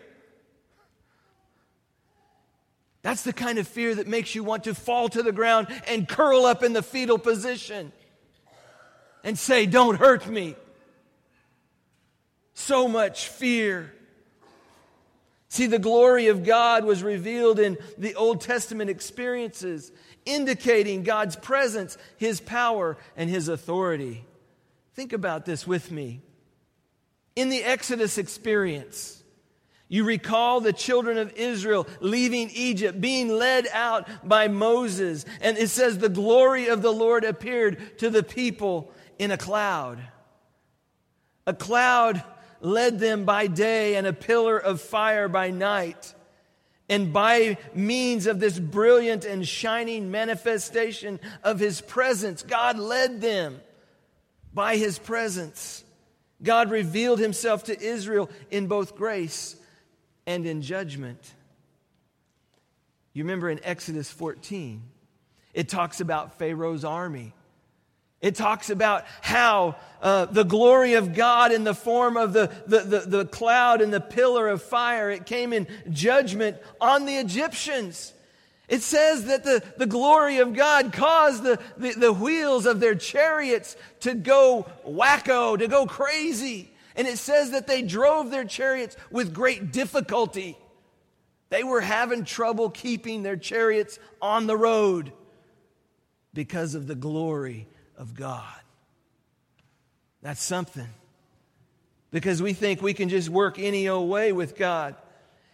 That's 3.01 3.23
the 3.23 3.31
kind 3.31 3.59
of 3.59 3.65
fear 3.65 3.95
that 3.95 4.07
makes 4.07 4.35
you 4.35 4.43
want 4.43 4.65
to 4.65 4.75
fall 4.75 5.07
to 5.07 5.23
the 5.23 5.31
ground 5.31 5.69
and 5.87 6.05
curl 6.05 6.45
up 6.45 6.63
in 6.63 6.73
the 6.73 6.83
fetal 6.83 7.17
position 7.17 7.93
and 9.27 9.37
say, 9.37 9.65
Don't 9.65 9.97
hurt 9.97 10.25
me. 10.25 10.55
So 12.53 12.87
much 12.87 13.27
fear. 13.27 13.93
See, 15.49 15.65
the 15.65 15.79
glory 15.79 16.27
of 16.27 16.45
God 16.45 16.85
was 16.85 17.03
revealed 17.03 17.59
in 17.59 17.77
the 17.97 18.15
Old 18.15 18.39
Testament 18.39 18.89
experiences, 18.89 19.91
indicating 20.25 21.03
God's 21.03 21.35
presence, 21.35 21.97
His 22.15 22.39
power, 22.39 22.97
and 23.17 23.29
His 23.29 23.49
authority. 23.49 24.23
Think 24.93 25.11
about 25.11 25.45
this 25.45 25.67
with 25.67 25.91
me. 25.91 26.21
In 27.35 27.49
the 27.49 27.65
Exodus 27.65 28.17
experience, 28.17 29.21
you 29.89 30.05
recall 30.05 30.61
the 30.61 30.71
children 30.71 31.17
of 31.17 31.33
Israel 31.33 31.85
leaving 31.99 32.49
Egypt, 32.51 33.01
being 33.01 33.27
led 33.27 33.67
out 33.73 34.07
by 34.23 34.47
Moses. 34.47 35.25
And 35.41 35.57
it 35.57 35.69
says, 35.69 35.97
The 35.97 36.07
glory 36.07 36.67
of 36.67 36.81
the 36.81 36.93
Lord 36.93 37.25
appeared 37.25 37.99
to 37.99 38.09
the 38.09 38.23
people 38.23 38.93
in 39.19 39.31
a 39.31 39.37
cloud. 39.37 39.99
A 41.45 41.53
cloud 41.53 42.23
led 42.61 42.99
them 42.99 43.25
by 43.25 43.47
day 43.47 43.95
and 43.95 44.05
a 44.07 44.13
pillar 44.13 44.57
of 44.57 44.81
fire 44.81 45.27
by 45.27 45.49
night. 45.51 46.13
And 46.89 47.11
by 47.11 47.57
means 47.73 48.27
of 48.27 48.39
this 48.39 48.57
brilliant 48.57 49.25
and 49.25 49.45
shining 49.45 50.09
manifestation 50.09 51.19
of 51.43 51.59
His 51.59 51.81
presence, 51.81 52.43
God 52.43 52.79
led 52.79 53.19
them 53.19 53.59
by 54.53 54.77
His 54.77 54.97
presence. 54.97 55.83
God 56.41 56.71
revealed 56.71 57.19
Himself 57.19 57.65
to 57.65 57.79
Israel 57.79 58.29
in 58.49 58.67
both 58.67 58.95
grace 58.95 59.57
and 60.25 60.45
in 60.45 60.61
judgment. 60.61 61.19
You 63.13 63.23
remember 63.23 63.49
in 63.49 63.59
Exodus 63.63 64.09
14, 64.11 64.81
it 65.53 65.67
talks 65.67 65.99
about 65.99 66.37
Pharaoh's 66.37 66.85
army 66.85 67.33
it 68.21 68.35
talks 68.35 68.69
about 68.69 69.05
how 69.21 69.75
uh, 70.01 70.25
the 70.25 70.43
glory 70.43 70.93
of 70.93 71.13
God 71.13 71.51
in 71.51 71.63
the 71.63 71.75
form 71.75 72.17
of 72.17 72.33
the, 72.33 72.51
the, 72.65 72.79
the, 72.79 72.99
the 73.01 73.25
cloud 73.25 73.81
and 73.81 73.93
the 73.93 74.01
pillar 74.01 74.47
of 74.47 74.63
fire, 74.63 75.11
it 75.11 75.25
came 75.25 75.53
in 75.53 75.67
judgment 75.91 76.57
on 76.81 77.05
the 77.05 77.15
Egyptians. 77.15 78.13
It 78.67 78.81
says 78.81 79.25
that 79.25 79.43
the, 79.43 79.63
the 79.77 79.85
glory 79.85 80.39
of 80.39 80.53
God 80.53 80.93
caused 80.93 81.43
the, 81.43 81.59
the, 81.77 81.91
the 81.93 82.13
wheels 82.13 82.65
of 82.65 82.79
their 82.79 82.95
chariots 82.95 83.75
to 84.01 84.13
go 84.15 84.65
wacko, 84.85 85.57
to 85.57 85.67
go 85.67 85.85
crazy. 85.85 86.71
And 86.95 87.07
it 87.07 87.19
says 87.19 87.51
that 87.51 87.67
they 87.67 87.83
drove 87.83 88.31
their 88.31 88.45
chariots 88.45 88.97
with 89.11 89.33
great 89.33 89.71
difficulty. 89.71 90.57
They 91.49 91.63
were 91.63 91.81
having 91.81 92.25
trouble 92.25 92.71
keeping 92.71 93.21
their 93.21 93.37
chariots 93.37 93.99
on 94.21 94.47
the 94.47 94.57
road 94.57 95.13
because 96.33 96.75
of 96.75 96.87
the 96.87 96.95
glory 96.95 97.67
of 97.97 98.13
God. 98.13 98.43
That's 100.21 100.41
something. 100.41 100.87
Because 102.11 102.41
we 102.41 102.53
think 102.53 102.81
we 102.81 102.93
can 102.93 103.09
just 103.09 103.29
work 103.29 103.59
any 103.59 103.87
old 103.89 104.09
way 104.09 104.31
with 104.31 104.55
God. 104.55 104.95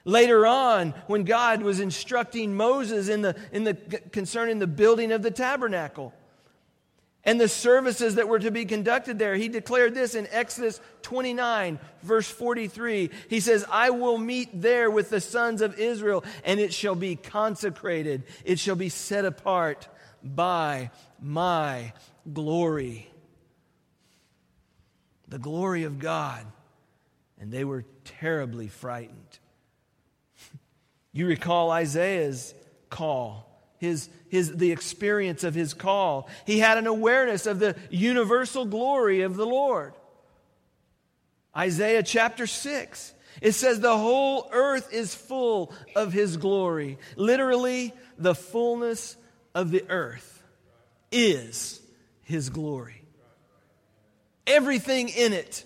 Later 0.05 0.45
on, 0.45 0.93
when 1.07 1.23
God 1.23 1.61
was 1.61 1.79
instructing 1.79 2.55
Moses 2.55 3.07
in 3.07 3.21
the, 3.21 3.35
in 3.51 3.63
the, 3.63 3.73
concerning 3.73 4.59
the 4.59 4.67
building 4.67 5.11
of 5.11 5.21
the 5.21 5.31
tabernacle 5.31 6.13
and 7.23 7.39
the 7.39 7.47
services 7.47 8.15
that 8.15 8.27
were 8.27 8.39
to 8.39 8.51
be 8.51 8.65
conducted 8.65 9.17
there, 9.17 9.35
he 9.35 9.47
declared 9.47 9.95
this 9.95 10.13
in 10.13 10.27
Exodus 10.29 10.81
29, 11.03 11.79
verse 12.01 12.27
43. 12.27 13.11
He 13.29 13.39
says, 13.39 13.65
I 13.71 13.91
will 13.91 14.17
meet 14.17 14.61
there 14.61 14.91
with 14.91 15.09
the 15.09 15.21
sons 15.21 15.61
of 15.61 15.79
Israel, 15.79 16.25
and 16.43 16.59
it 16.59 16.73
shall 16.73 16.95
be 16.95 17.15
consecrated, 17.15 18.23
it 18.43 18.59
shall 18.59 18.75
be 18.75 18.89
set 18.89 19.23
apart 19.23 19.87
by 20.21 20.91
my 21.21 21.93
glory. 22.31 23.09
The 25.27 25.39
glory 25.39 25.83
of 25.83 25.99
God. 25.99 26.45
And 27.39 27.51
they 27.51 27.65
were 27.65 27.85
terribly 28.05 28.67
frightened. 28.67 29.39
You 31.15 31.27
recall 31.27 31.69
Isaiah's 31.69 32.55
call, 32.89 33.47
his, 33.77 34.09
his, 34.29 34.51
the 34.51 34.71
experience 34.71 35.43
of 35.43 35.53
his 35.53 35.75
call. 35.75 36.27
He 36.47 36.57
had 36.57 36.79
an 36.79 36.87
awareness 36.87 37.45
of 37.45 37.59
the 37.59 37.75
universal 37.91 38.65
glory 38.65 39.21
of 39.21 39.35
the 39.35 39.45
Lord. 39.45 39.93
Isaiah 41.55 42.01
chapter 42.01 42.47
6. 42.47 43.13
It 43.41 43.51
says, 43.51 43.79
The 43.79 43.95
whole 43.95 44.49
earth 44.51 44.91
is 44.91 45.13
full 45.13 45.71
of 45.95 46.13
his 46.13 46.37
glory. 46.37 46.97
Literally, 47.15 47.93
the 48.17 48.33
fullness 48.33 49.15
of 49.53 49.69
the 49.69 49.85
earth 49.89 50.41
is 51.11 51.79
his 52.23 52.49
glory. 52.49 53.03
Everything 54.45 55.09
in 55.09 55.33
it 55.33 55.63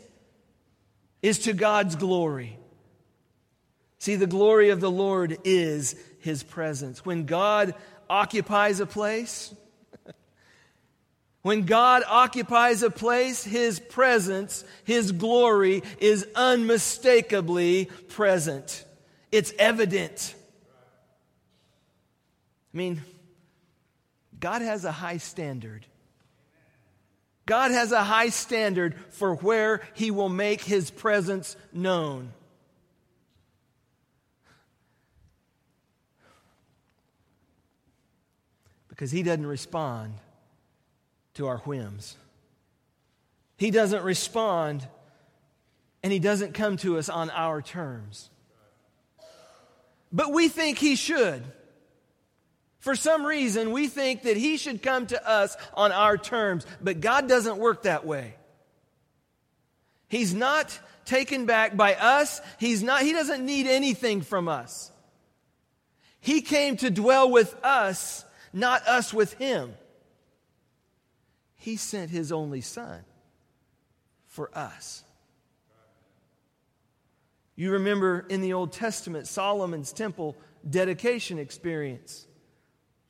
is 1.22 1.40
to 1.40 1.54
God's 1.54 1.96
glory. 1.96 2.58
See, 4.00 4.16
the 4.16 4.28
glory 4.28 4.70
of 4.70 4.80
the 4.80 4.92
Lord 4.92 5.38
is 5.44 5.96
his 6.20 6.44
presence. 6.44 7.04
When 7.04 7.26
God 7.26 7.74
occupies 8.10 8.80
a 8.80 8.86
place, 8.86 9.54
when 11.42 11.64
God 11.64 12.04
occupies 12.08 12.84
a 12.84 12.90
place, 12.90 13.44
his 13.44 13.80
presence, 13.80 14.64
his 14.84 15.12
glory 15.12 15.82
is 16.00 16.28
unmistakably 16.36 17.86
present. 18.10 18.84
It's 19.32 19.54
evident. 19.58 20.36
I 22.74 22.78
mean, 22.78 23.02
God 24.40 24.62
has 24.62 24.86
a 24.86 24.92
high 24.92 25.18
standard. 25.18 25.86
God 27.48 27.72
has 27.72 27.94
a 27.94 28.04
high 28.04 28.27
standard 28.27 28.94
for 29.10 29.34
where 29.36 29.82
he 29.94 30.12
will 30.12 30.27
make 30.27 30.62
his 30.62 30.92
presence 30.92 31.56
known. 31.72 32.34
Because 38.89 39.12
he 39.12 39.24
doesn't 39.24 39.46
respond 39.46 40.16
to 41.36 41.48
our 41.48 41.60
whims. 41.60 42.18
He 43.58 43.72
doesn't 43.72 44.04
respond 44.04 44.86
and 46.04 46.12
he 46.12 46.20
doesn't 46.20 46.54
come 46.54 46.75
to 46.77 46.98
us 46.98 47.08
on 47.08 47.30
our 47.30 47.62
terms. 47.62 48.30
But 50.12 50.34
we 50.34 50.50
think 50.50 50.80
he 50.80 50.98
should. 50.98 51.44
For 52.88 52.96
some 52.96 53.25
reason, 53.25 53.74
we 53.74 53.89
think 53.89 54.24
that 54.24 54.38
he 54.38 54.56
should 54.56 54.82
come 54.82 55.08
to 55.08 55.27
us 55.29 55.58
on 55.74 55.91
our 55.91 56.17
terms, 56.17 56.65
but 56.82 57.01
God 57.01 57.27
doesn't 57.27 57.58
work 57.58 57.84
that 57.84 58.06
way. 58.06 58.36
He's 60.08 60.34
not 60.34 60.79
taken 61.03 61.46
back 61.46 61.75
by 61.75 61.96
us. 61.96 62.39
He's 62.58 62.82
not, 62.82 63.01
he 63.01 63.12
doesn't 63.12 63.46
need 63.46 63.67
anything 63.67 64.22
from 64.22 64.48
us. 64.48 64.89
He 66.22 66.39
came 66.39 66.77
to 66.77 66.89
dwell 66.89 67.29
with 67.29 67.53
us, 67.62 68.24
not 68.53 68.88
us 68.88 69.13
with 69.13 69.34
him. 69.34 69.74
He 71.58 71.75
sent 71.75 72.10
his 72.10 72.32
only 72.32 72.62
son 72.62 73.01
for 74.27 74.50
us. 74.58 75.03
You 77.58 77.74
remember 77.74 78.25
in 78.29 78.39
the 78.39 78.53
Old 78.53 78.72
Testament 78.72 79.27
Solomon's 79.27 79.91
temple 79.91 80.38
dedication 80.70 81.38
experience. 81.38 82.27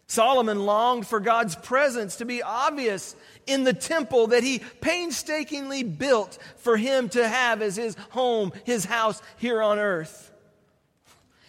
Solomon 0.08 0.66
longed 0.66 1.06
for 1.06 1.20
God's 1.20 1.56
presence 1.56 2.18
to 2.18 2.26
be 2.26 2.42
obvious 2.42 3.16
in 3.46 3.66
the 3.66 3.74
temple 3.74 4.28
that 4.28 4.44
he 4.44 4.60
painstakingly 4.80 5.84
built 5.84 6.38
for 6.56 6.78
him 6.78 7.10
to 7.10 7.28
have 7.28 7.62
as 7.62 7.76
his 7.76 7.96
home, 8.12 8.54
his 8.64 8.86
house 8.86 9.22
here 9.38 9.62
on 9.62 9.80
earth. 9.80 10.32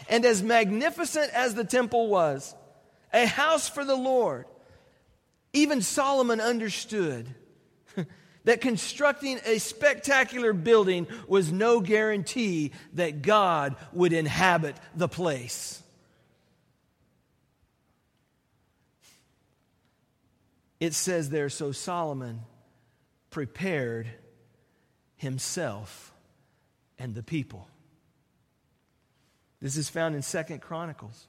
And 0.09 0.25
as 0.25 0.43
magnificent 0.43 1.31
as 1.33 1.55
the 1.55 1.65
temple 1.65 2.09
was, 2.09 2.55
a 3.13 3.27
house 3.27 3.69
for 3.69 3.85
the 3.85 3.97
Lord, 3.97 4.47
even 5.53 5.81
Solomon 5.81 6.41
understood 6.41 7.29
that 8.45 8.61
constructing 8.61 9.39
a 9.47 9.59
spectacular 9.59 10.53
building 10.53 11.07
was 11.29 11.53
no 11.53 11.81
guarantee 11.81 12.73
that 12.95 13.23
God 13.23 13.77
would 13.93 14.13
inhabit 14.13 14.77
the 14.97 15.09
place. 15.09 15.83
It 20.81 20.95
says 20.95 21.31
there, 21.31 21.49
so 21.49 21.73
Solomon 21.73 22.41
prepared 23.31 24.09
himself 25.17 26.13
and 26.99 27.15
the 27.15 27.23
people. 27.23 27.69
This 29.61 29.77
is 29.77 29.89
found 29.89 30.15
in 30.15 30.23
Second 30.23 30.61
Chronicles. 30.61 31.27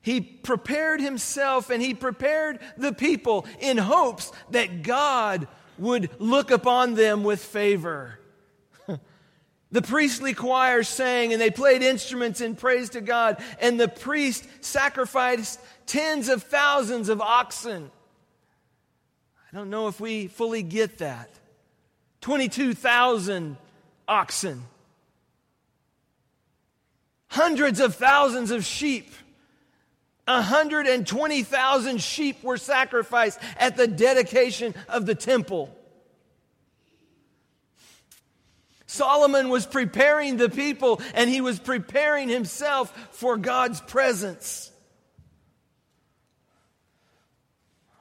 He 0.00 0.20
prepared 0.20 1.00
himself 1.00 1.70
and 1.70 1.80
he 1.80 1.94
prepared 1.94 2.58
the 2.76 2.92
people 2.92 3.46
in 3.60 3.78
hopes 3.78 4.32
that 4.50 4.82
God 4.82 5.46
would 5.78 6.10
look 6.18 6.50
upon 6.50 6.94
them 6.94 7.22
with 7.22 7.42
favor. 7.42 8.18
the 9.70 9.82
priestly 9.82 10.34
choir 10.34 10.82
sang 10.82 11.32
and 11.32 11.40
they 11.40 11.50
played 11.50 11.82
instruments 11.82 12.40
in 12.40 12.56
praise 12.56 12.90
to 12.90 13.00
God, 13.00 13.42
and 13.60 13.78
the 13.78 13.88
priest 13.88 14.46
sacrificed 14.60 15.60
tens 15.86 16.28
of 16.28 16.42
thousands 16.42 17.08
of 17.08 17.20
oxen. 17.20 17.90
I 19.52 19.56
don't 19.56 19.70
know 19.70 19.88
if 19.88 20.00
we 20.00 20.28
fully 20.28 20.62
get 20.62 20.98
that. 20.98 21.30
22,000 22.22 23.56
oxen, 24.08 24.62
hundreds 27.28 27.80
of 27.80 27.94
thousands 27.94 28.50
of 28.50 28.64
sheep. 28.64 29.12
120,000 30.26 32.00
sheep 32.00 32.42
were 32.44 32.56
sacrificed 32.56 33.40
at 33.58 33.76
the 33.76 33.88
dedication 33.88 34.74
of 34.88 35.04
the 35.04 35.16
temple. 35.16 35.76
Solomon 38.86 39.48
was 39.48 39.64
preparing 39.64 40.36
the 40.36 40.50
people 40.50 41.00
and 41.14 41.30
he 41.30 41.40
was 41.40 41.58
preparing 41.58 42.28
himself 42.28 42.94
for 43.12 43.38
God's 43.38 43.80
presence. 43.80 44.71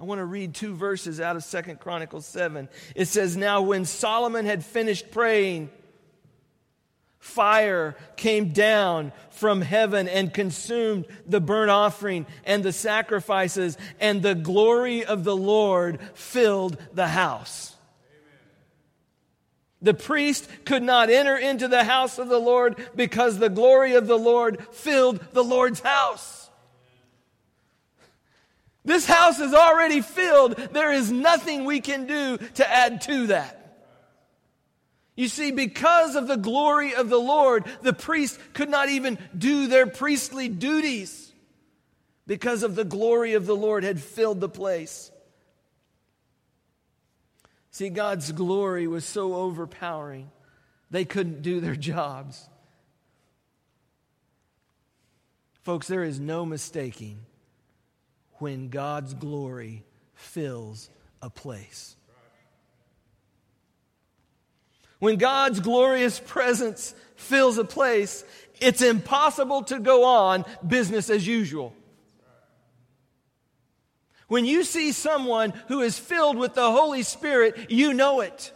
I 0.02 0.04
want 0.04 0.18
to 0.18 0.26
read 0.26 0.56
two 0.56 0.74
verses 0.74 1.22
out 1.22 1.36
of 1.36 1.44
Second 1.44 1.80
Chronicles 1.80 2.26
7. 2.26 2.68
It 2.96 3.06
says, 3.06 3.38
Now 3.38 3.62
when 3.62 3.86
Solomon 3.86 4.48
had 4.48 4.66
finished 4.66 5.12
praying, 5.12 5.70
fire 7.20 7.96
came 8.16 8.52
down 8.52 9.12
from 9.30 9.62
heaven 9.62 10.08
and 10.08 10.34
consumed 10.34 11.06
the 11.28 11.40
burnt 11.40 11.70
offering 11.70 12.26
and 12.46 12.64
the 12.64 12.74
sacrifices, 12.74 13.78
and 14.00 14.24
the 14.24 14.34
glory 14.34 15.06
of 15.06 15.24
the 15.24 15.38
Lord 15.38 16.02
filled 16.16 16.78
the 16.96 17.08
house. 17.08 17.76
The 19.84 19.94
priest 19.94 20.50
could 20.66 20.82
not 20.82 21.12
enter 21.12 21.38
into 21.38 21.68
the 21.68 21.84
house 21.84 22.18
of 22.18 22.28
the 22.28 22.40
Lord 22.40 22.84
because 22.96 23.38
the 23.38 23.50
glory 23.50 23.94
of 23.94 24.08
the 24.08 24.18
Lord 24.18 24.66
filled 24.72 25.20
the 25.34 25.44
Lord's 25.44 25.82
house. 25.82 26.41
This 28.84 29.06
house 29.06 29.40
is 29.40 29.54
already 29.54 30.02
filled. 30.02 30.56
There 30.56 30.92
is 30.92 31.12
nothing 31.12 31.66
we 31.66 31.82
can 31.82 32.08
do 32.08 32.38
to 32.38 32.70
add 32.70 33.02
to 33.02 33.28
that. 33.28 33.58
You 35.16 35.28
see, 35.28 35.52
because 35.52 36.16
of 36.16 36.28
the 36.28 36.38
glory 36.38 36.96
of 36.96 37.10
the 37.10 37.20
Lord, 37.20 37.66
the 37.82 37.94
priests 37.94 38.40
could 38.54 38.70
not 38.70 38.90
even 38.90 39.20
do 39.38 39.68
their 39.68 39.86
priestly 39.86 40.50
duties 40.50 41.32
because 42.26 42.64
of 42.64 42.76
the 42.76 42.86
glory 42.86 43.34
of 43.34 43.46
the 43.46 43.56
Lord 43.56 43.84
had 43.84 44.02
filled 44.02 44.40
the 44.40 44.50
place. 44.50 45.12
See, 47.72 47.90
God's 47.90 48.32
glory 48.32 48.88
was 48.88 49.06
so 49.06 49.36
overpowering, 49.36 50.32
they 50.90 51.06
couldn't 51.06 51.42
do 51.42 51.60
their 51.60 51.76
jobs. 51.76 52.50
Folks, 55.62 55.88
there 55.88 56.04
is 56.04 56.20
no 56.20 56.46
mistaking 56.46 57.20
when 58.42 58.70
God's 58.70 59.14
glory 59.14 59.84
fills 60.16 60.90
a 61.22 61.30
place. 61.30 61.96
When 65.00 65.18
God's 65.18 65.60
glorious 65.60 66.20
presence 66.20 66.94
fills 67.16 67.58
a 67.58 67.64
place, 67.64 68.24
it's 68.60 68.82
impossible 68.82 69.64
to 69.64 69.80
go 69.80 70.06
on 70.06 70.46
business 70.66 71.10
as 71.10 71.26
usual. 71.26 71.74
When 74.28 74.46
you 74.46 74.64
see 74.64 74.92
someone 74.92 75.54
who 75.68 75.82
is 75.82 76.00
filled 76.00 76.38
with 76.38 76.54
the 76.54 76.72
Holy 76.72 77.04
Spirit, 77.04 77.70
you 77.70 77.94
know 77.94 78.22
it. 78.22 78.54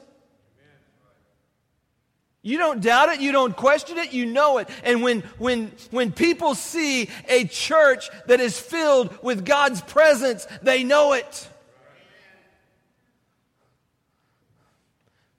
You 2.45 2.60
don't 2.60 2.79
doubt 2.79 3.10
it, 3.10 3.21
you 3.21 3.31
don't 3.31 3.55
question 3.55 3.97
it, 3.97 4.13
you 4.13 4.27
know 4.27 4.60
it. 4.60 4.69
And 4.84 5.01
when, 5.01 5.21
when, 5.39 5.71
when 5.89 6.12
people 6.12 6.53
see 6.53 7.10
a 7.27 7.45
church 7.45 8.08
that 8.27 8.39
is 8.39 8.60
filled 8.60 9.17
with 9.23 9.43
God's 9.43 9.81
presence, 9.81 10.45
they 10.62 10.84
know 10.84 11.13
it. 11.13 11.49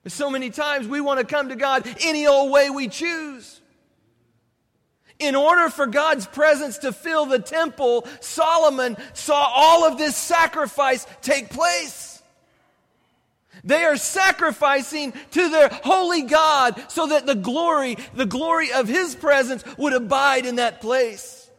But 0.03 0.11
so 0.11 0.29
many 0.29 0.49
times 0.49 0.85
we 0.85 0.99
want 0.99 1.21
to 1.21 1.25
come 1.25 1.47
to 1.47 1.55
God 1.55 1.87
any 2.01 2.27
old 2.27 2.51
way 2.51 2.69
we 2.69 2.89
choose. 2.89 3.61
In 5.17 5.33
order 5.33 5.69
for 5.69 5.87
God's 5.87 6.27
presence 6.27 6.79
to 6.79 6.91
fill 6.91 7.25
the 7.25 7.39
temple, 7.39 8.05
Solomon 8.19 8.97
saw 9.13 9.49
all 9.55 9.85
of 9.85 9.97
this 9.97 10.17
sacrifice 10.17 11.07
take 11.21 11.51
place. 11.51 12.16
They 13.67 13.83
are 13.83 13.97
sacrificing 13.97 15.11
to 15.31 15.49
their 15.49 15.67
holy 15.67 16.21
God 16.21 16.81
so 16.89 17.07
that 17.07 17.25
the 17.25 17.35
glory, 17.35 17.97
the 18.13 18.25
glory 18.25 18.71
of 18.71 18.87
His 18.87 19.13
presence 19.13 19.63
would 19.77 19.91
abide 19.91 20.45
in 20.45 20.55
that 20.55 20.79
place. 20.79 21.51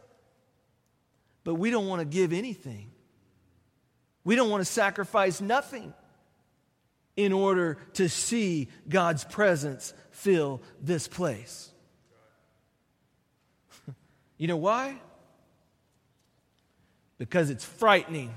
But 1.43 1.55
we 1.55 1.69
don't 1.69 1.87
want 1.87 1.99
to 1.99 2.05
give 2.05 2.33
anything. 2.33 2.89
We 4.23 4.35
don't 4.35 4.49
want 4.49 4.61
to 4.61 4.71
sacrifice 4.71 5.39
nothing 5.39 5.93
in 7.15 7.31
order 7.31 7.77
to 7.93 8.09
see 8.09 8.69
God's 8.87 9.23
presence 9.23 9.93
fill 10.09 10.63
this 10.81 11.07
place. 11.07 11.69
you 14.37 14.47
know 14.47 14.57
why? 14.57 14.99
Because 17.19 17.51
it's 17.51 17.65
frightening 17.65 18.33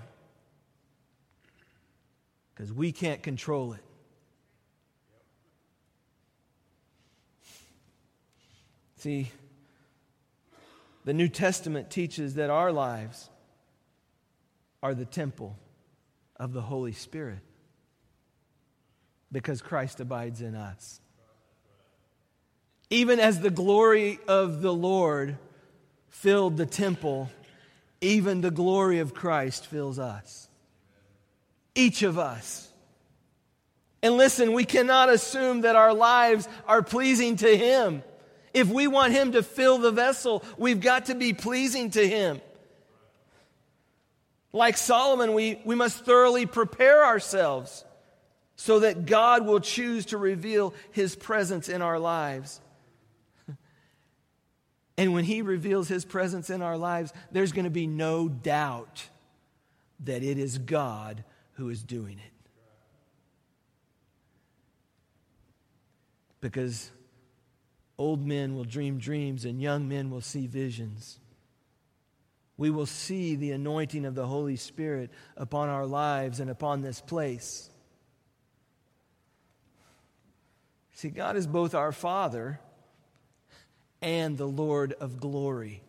because 2.62 2.72
we 2.72 2.92
can't 2.92 3.24
control 3.24 3.72
it. 3.72 3.80
See, 8.98 9.32
the 11.04 11.12
New 11.12 11.26
Testament 11.26 11.90
teaches 11.90 12.36
that 12.36 12.50
our 12.50 12.70
lives 12.70 13.28
are 14.80 14.94
the 14.94 15.04
temple 15.04 15.58
of 16.36 16.52
the 16.52 16.60
Holy 16.60 16.92
Spirit 16.92 17.40
because 19.32 19.60
Christ 19.60 19.98
abides 19.98 20.40
in 20.40 20.54
us. 20.54 21.00
Even 22.90 23.18
as 23.18 23.40
the 23.40 23.50
glory 23.50 24.20
of 24.28 24.62
the 24.62 24.72
Lord 24.72 25.36
filled 26.10 26.56
the 26.58 26.66
temple, 26.66 27.28
even 28.00 28.40
the 28.40 28.52
glory 28.52 29.00
of 29.00 29.14
Christ 29.14 29.66
fills 29.66 29.98
us. 29.98 30.48
Each 31.74 32.02
of 32.02 32.18
us. 32.18 32.68
And 34.02 34.16
listen, 34.16 34.52
we 34.52 34.64
cannot 34.64 35.08
assume 35.08 35.60
that 35.60 35.76
our 35.76 35.94
lives 35.94 36.48
are 36.66 36.82
pleasing 36.82 37.36
to 37.36 37.56
Him. 37.56 38.02
If 38.52 38.68
we 38.68 38.86
want 38.88 39.12
Him 39.12 39.32
to 39.32 39.42
fill 39.42 39.78
the 39.78 39.92
vessel, 39.92 40.44
we've 40.58 40.80
got 40.80 41.06
to 41.06 41.14
be 41.14 41.32
pleasing 41.32 41.90
to 41.92 42.06
Him. 42.06 42.40
Like 44.52 44.76
Solomon, 44.76 45.32
we, 45.32 45.60
we 45.64 45.74
must 45.74 46.04
thoroughly 46.04 46.46
prepare 46.46 47.04
ourselves 47.04 47.84
so 48.56 48.80
that 48.80 49.06
God 49.06 49.46
will 49.46 49.60
choose 49.60 50.06
to 50.06 50.18
reveal 50.18 50.74
His 50.90 51.16
presence 51.16 51.68
in 51.68 51.80
our 51.80 51.98
lives. 51.98 52.60
And 54.98 55.14
when 55.14 55.24
He 55.24 55.40
reveals 55.40 55.88
His 55.88 56.04
presence 56.04 56.50
in 56.50 56.60
our 56.60 56.76
lives, 56.76 57.14
there's 57.30 57.52
going 57.52 57.64
to 57.64 57.70
be 57.70 57.86
no 57.86 58.28
doubt 58.28 59.08
that 60.00 60.22
it 60.22 60.36
is 60.36 60.58
God 60.58 61.24
who 61.54 61.68
is 61.68 61.82
doing 61.82 62.18
it. 62.18 62.32
Because 66.40 66.90
old 67.98 68.26
men 68.26 68.54
will 68.54 68.64
dream 68.64 68.98
dreams 68.98 69.44
and 69.44 69.60
young 69.60 69.88
men 69.88 70.10
will 70.10 70.20
see 70.20 70.46
visions. 70.46 71.18
We 72.56 72.70
will 72.70 72.86
see 72.86 73.36
the 73.36 73.52
anointing 73.52 74.04
of 74.04 74.14
the 74.14 74.26
Holy 74.26 74.56
Spirit 74.56 75.10
upon 75.36 75.68
our 75.68 75.86
lives 75.86 76.40
and 76.40 76.50
upon 76.50 76.80
this 76.80 77.00
place. 77.00 77.70
See, 80.94 81.10
God 81.10 81.36
is 81.36 81.46
both 81.46 81.74
our 81.74 81.92
Father 81.92 82.60
and 84.00 84.36
the 84.36 84.46
Lord 84.46 84.92
of 84.94 85.20
glory. 85.20 85.82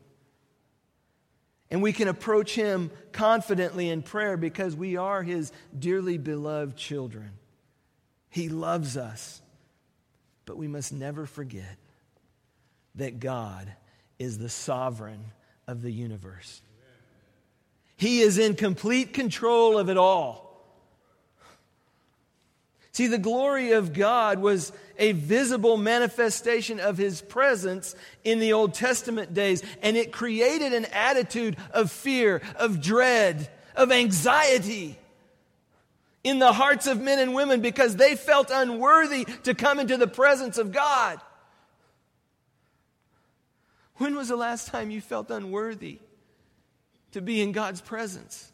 And 1.73 1.81
we 1.81 1.91
can 1.91 2.07
approach 2.07 2.53
Him 2.53 2.91
confidently 3.13 3.89
in 3.89 4.03
prayer 4.03 4.37
because 4.37 4.75
we 4.75 4.95
are 4.95 5.23
His 5.23 5.51
dearly 5.77 6.19
beloved 6.19 6.77
children. 6.77 7.31
He 8.29 8.47
loves 8.47 8.95
us. 8.95 9.41
But 10.45 10.55
we 10.55 10.67
must 10.67 10.93
never 10.93 11.25
forget 11.25 11.77
that 12.93 13.19
God 13.19 13.73
is 14.19 14.37
the 14.37 14.49
sovereign 14.49 15.25
of 15.65 15.81
the 15.81 15.89
universe. 15.89 16.61
He 17.97 18.19
is 18.19 18.37
in 18.37 18.53
complete 18.53 19.11
control 19.11 19.79
of 19.79 19.89
it 19.89 19.97
all. 19.97 20.52
See, 22.93 23.07
the 23.07 23.17
glory 23.17 23.71
of 23.71 23.91
God 23.91 24.37
was 24.39 24.71
a 24.99 25.13
visible 25.13 25.77
manifestation 25.77 26.79
of 26.79 26.95
His 26.95 27.21
presence 27.21 27.95
in 28.23 28.37
the 28.37 28.53
Old 28.53 28.75
Testament 28.75 29.33
days, 29.33 29.63
and 29.81 29.97
it 29.97 30.11
created 30.11 30.73
an 30.73 30.85
attitude 30.85 31.57
of 31.71 31.91
fear, 31.91 32.43
of 32.55 32.81
dread, 32.81 33.49
of 33.75 33.91
anxiety 33.91 34.95
in 36.23 36.37
the 36.37 36.53
hearts 36.53 36.85
of 36.85 37.01
men 37.01 37.17
and 37.17 37.33
women 37.33 37.61
because 37.61 37.95
they 37.95 38.15
felt 38.15 38.51
unworthy 38.51 39.25
to 39.43 39.55
come 39.55 39.79
into 39.79 39.97
the 39.97 40.07
presence 40.07 40.59
of 40.59 40.71
God. 40.71 41.19
When 43.95 44.15
was 44.15 44.27
the 44.27 44.35
last 44.35 44.67
time 44.67 44.91
you 44.91 45.01
felt 45.01 45.31
unworthy 45.31 45.97
to 47.11 47.21
be 47.21 47.41
in 47.41 47.53
God's 47.53 47.81
presence? 47.81 48.52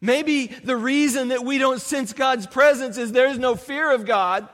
Maybe 0.00 0.46
the 0.46 0.76
reason 0.76 1.28
that 1.28 1.44
we 1.44 1.58
don't 1.58 1.80
sense 1.80 2.12
God's 2.12 2.46
presence 2.46 2.98
is 2.98 3.10
there's 3.10 3.38
no 3.38 3.56
fear 3.56 3.92
of 3.92 4.06
God. 4.06 4.48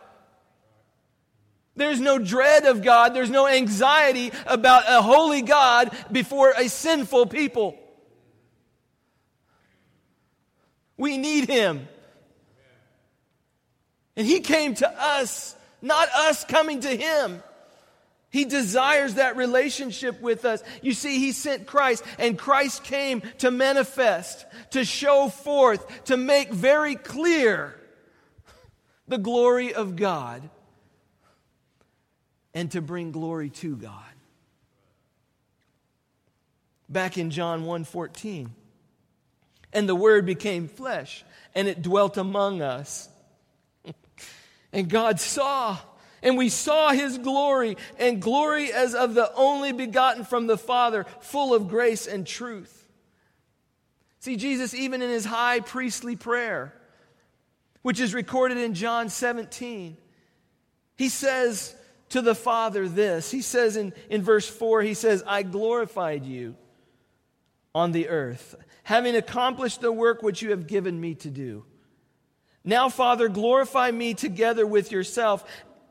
There's 1.77 2.01
no 2.01 2.19
dread 2.19 2.65
of 2.65 2.83
God. 2.83 3.15
There's 3.15 3.31
no 3.31 3.47
anxiety 3.47 4.33
about 4.47 4.85
a 4.87 5.03
holy 5.03 5.43
God 5.43 5.95
before 6.11 6.55
a 6.57 6.69
sinful 6.69 7.27
people. 7.27 7.79
We 10.97 11.19
need 11.19 11.49
Him. 11.49 11.89
And 14.17 14.27
He 14.27 14.41
came 14.41 14.75
to 14.77 14.89
us, 14.89 15.57
not 15.83 16.09
us 16.11 16.45
coming 16.45 16.81
to 16.81 16.97
Him. 16.97 17.43
He 18.35 18.45
desires 18.45 19.15
that 19.15 19.37
relationship 19.37 20.21
with 20.21 20.45
us. 20.45 20.61
You 20.83 20.93
see, 20.93 21.21
He 21.21 21.31
sent 21.31 21.69
Christ, 21.69 22.03
and 22.19 22.37
Christ 22.37 22.83
came 22.83 23.23
to 23.39 23.53
manifest, 23.53 24.45
to 24.71 24.85
show 24.85 25.29
forth, 25.29 26.07
to 26.07 26.17
make 26.17 26.53
very 26.53 26.97
clear 26.97 27.77
the 29.07 29.19
glory 29.19 29.73
of 29.73 29.95
God, 29.95 30.51
and 32.53 32.73
to 32.73 32.83
bring 32.83 33.13
glory 33.13 33.51
to 33.51 33.77
God. 33.77 34.03
Back 36.89 37.17
in 37.17 37.31
John 37.31 37.65
1 37.67 37.85
14. 37.85 38.51
And 39.73 39.89
the 39.89 39.95
Word 39.95 40.27
became 40.27 40.67
flesh, 40.67 41.25
and 41.55 41.69
it 41.69 41.83
dwelt 41.83 42.17
among 42.17 42.63
us. 42.63 43.09
and 44.73 44.89
God 44.89 45.21
saw, 45.21 45.79
and 46.25 46.37
we 46.37 46.49
saw 46.49 46.91
His 46.91 47.19
glory, 47.19 47.77
and 47.99 48.21
glory 48.21 48.73
as 48.73 48.95
of 48.95 49.15
the 49.15 49.33
only 49.35 49.71
begotten 49.71 50.25
from 50.25 50.49
the 50.49 50.59
Father, 50.59 51.07
full 51.21 51.55
of 51.55 51.69
grace 51.69 52.09
and 52.09 52.27
truth. 52.27 52.89
See, 54.19 54.35
Jesus, 54.35 54.75
even 54.75 55.03
in 55.03 55.11
His 55.11 55.25
high 55.25 55.61
priestly 55.61 56.17
prayer, 56.17 56.75
which 57.83 58.01
is 58.01 58.13
recorded 58.13 58.59
in 58.59 58.75
John 58.75 59.09
17, 59.09 59.97
He 60.97 61.09
says, 61.09 61.77
to 62.11 62.21
the 62.23 62.35
Father 62.35 62.89
this. 62.89 63.31
He 63.31 63.41
says 63.41 63.77
in, 63.77 63.93
in 64.09 64.23
verse 64.23 64.49
4, 64.49 64.83
He 64.83 64.95
says, 64.95 65.23
I 65.27 65.43
glorified 65.43 66.25
you 66.25 66.57
on 67.75 67.93
the 67.93 68.09
earth 68.09 68.57
having 68.85 69.17
accomplished 69.17 69.81
the 69.81 69.91
work 69.91 70.23
which 70.23 70.43
you 70.43 70.51
have 70.51 70.67
given 70.67 71.01
me 71.01 71.15
to 71.15 71.31
do. 71.31 71.65
Now, 72.63 72.89
Father, 72.89 73.29
glorify 73.29 73.91
me 73.91 74.15
together 74.15 74.67
with 74.67 74.93
yourself, 74.93 75.45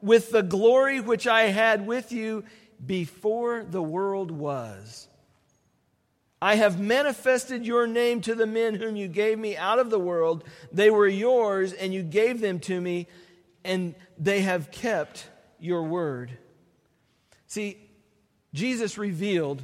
with 0.03 0.31
the 0.31 0.43
glory 0.43 0.99
which 0.99 1.27
I 1.27 1.43
had 1.43 1.87
with 1.87 2.11
you 2.11 2.43
before 2.85 3.63
the 3.63 3.81
world 3.81 4.31
was. 4.31 5.07
I 6.41 6.55
have 6.55 6.77
manifested 6.77 7.65
your 7.65 7.87
name 7.87 8.19
to 8.21 8.35
the 8.35 8.45
men 8.45 8.75
whom 8.75 8.97
you 8.97 9.07
gave 9.07 9.39
me 9.39 9.55
out 9.55 9.79
of 9.79 9.89
the 9.89 9.97
world. 9.97 10.43
They 10.73 10.89
were 10.89 11.07
yours, 11.07 11.71
and 11.71 11.93
you 11.93 12.03
gave 12.03 12.41
them 12.41 12.59
to 12.61 12.81
me, 12.81 13.07
and 13.63 13.95
they 14.19 14.41
have 14.41 14.71
kept 14.71 15.25
your 15.57 15.83
word. 15.83 16.37
See, 17.47 17.77
Jesus 18.53 18.97
revealed 18.97 19.63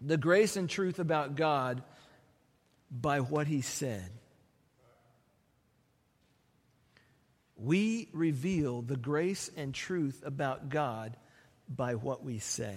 the 0.00 0.16
grace 0.16 0.56
and 0.56 0.68
truth 0.68 0.98
about 0.98 1.36
God 1.36 1.82
by 2.90 3.20
what 3.20 3.46
he 3.46 3.60
said. 3.60 4.10
We 7.62 8.08
reveal 8.12 8.82
the 8.82 8.96
grace 8.96 9.48
and 9.56 9.72
truth 9.72 10.22
about 10.26 10.68
God 10.68 11.16
by 11.68 11.94
what 11.94 12.24
we 12.24 12.40
say. 12.40 12.76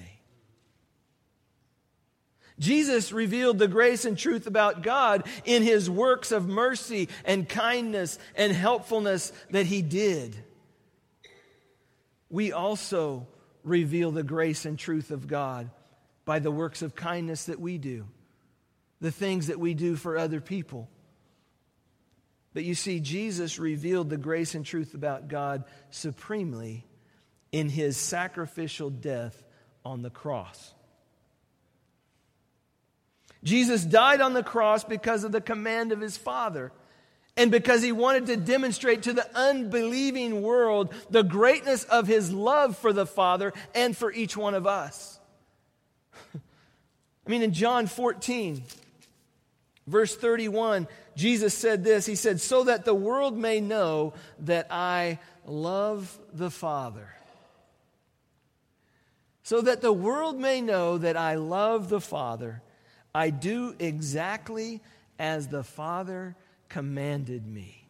Jesus 2.59 3.11
revealed 3.11 3.57
the 3.57 3.67
grace 3.67 4.05
and 4.05 4.15
truth 4.15 4.45
about 4.45 4.83
God 4.83 5.27
in 5.43 5.63
his 5.63 5.89
works 5.89 6.31
of 6.31 6.47
mercy 6.47 7.09
and 7.25 7.49
kindness 7.49 8.19
and 8.35 8.53
helpfulness 8.53 9.33
that 9.49 9.65
he 9.65 9.81
did. 9.81 10.35
We 12.29 12.51
also 12.51 13.27
reveal 13.63 14.11
the 14.11 14.23
grace 14.23 14.65
and 14.65 14.77
truth 14.77 15.09
of 15.09 15.27
God 15.27 15.71
by 16.25 16.37
the 16.37 16.51
works 16.51 16.83
of 16.83 16.95
kindness 16.95 17.45
that 17.45 17.59
we 17.59 17.79
do 17.79 18.05
the 19.01 19.11
things 19.11 19.47
that 19.47 19.59
we 19.59 19.73
do 19.73 19.95
for 19.95 20.17
other 20.17 20.39
people. 20.39 20.89
But 22.55 22.63
you 22.63 22.73
see, 22.73 23.01
Jesus 23.01 23.59
revealed 23.59 24.09
the 24.09 24.15
grace 24.15 24.55
and 24.55 24.65
truth 24.65 24.93
about 24.93 25.27
God 25.27 25.65
supremely 25.89 26.85
in 27.51 27.67
his 27.67 27.97
sacrificial 27.97 28.89
death 28.89 29.43
on 29.83 30.01
the 30.01 30.09
cross. 30.09 30.73
Jesus 33.43 33.83
died 33.83 34.21
on 34.21 34.33
the 34.33 34.41
cross 34.41 34.85
because 34.85 35.25
of 35.25 35.33
the 35.33 35.41
command 35.41 35.91
of 35.91 35.99
his 35.99 36.15
Father 36.15 36.71
and 37.35 37.51
because 37.51 37.83
he 37.83 37.91
wanted 37.91 38.27
to 38.27 38.37
demonstrate 38.37 39.03
to 39.03 39.11
the 39.11 39.29
unbelieving 39.37 40.41
world 40.41 40.93
the 41.09 41.23
greatness 41.23 41.83
of 41.83 42.07
his 42.07 42.31
love 42.31 42.77
for 42.77 42.93
the 42.93 43.05
Father 43.05 43.51
and 43.75 43.97
for 43.97 44.13
each 44.13 44.37
one 44.37 44.53
of 44.53 44.65
us. 44.65 45.19
I 46.33 47.29
mean, 47.29 47.41
in 47.41 47.51
John 47.51 47.87
14, 47.87 48.63
Verse 49.87 50.15
31, 50.15 50.87
Jesus 51.15 51.53
said 51.53 51.83
this 51.83 52.05
He 52.05 52.15
said, 52.15 52.41
So 52.41 52.65
that 52.65 52.85
the 52.85 52.93
world 52.93 53.37
may 53.37 53.61
know 53.61 54.13
that 54.39 54.67
I 54.69 55.19
love 55.45 56.17
the 56.33 56.51
Father. 56.51 57.09
So 59.43 59.61
that 59.61 59.81
the 59.81 59.93
world 59.93 60.39
may 60.39 60.61
know 60.61 60.97
that 60.97 61.15
I 61.15 61.35
love 61.35 61.89
the 61.89 62.01
Father, 62.01 62.63
I 63.13 63.29
do 63.29 63.75
exactly 63.79 64.81
as 65.19 65.47
the 65.47 65.63
Father 65.63 66.35
commanded 66.67 67.45
me. 67.47 67.87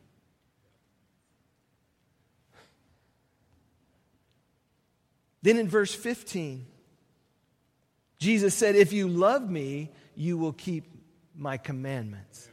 Then 5.42 5.58
in 5.58 5.70
verse 5.70 5.94
15, 5.94 6.66
Jesus 8.20 8.56
said, 8.56 8.76
If 8.76 8.94
you 8.94 9.08
love 9.08 9.50
me, 9.50 9.92
you 10.16 10.38
will 10.38 10.54
keep 10.54 10.86
my 11.36 11.58
commandments. 11.58 12.50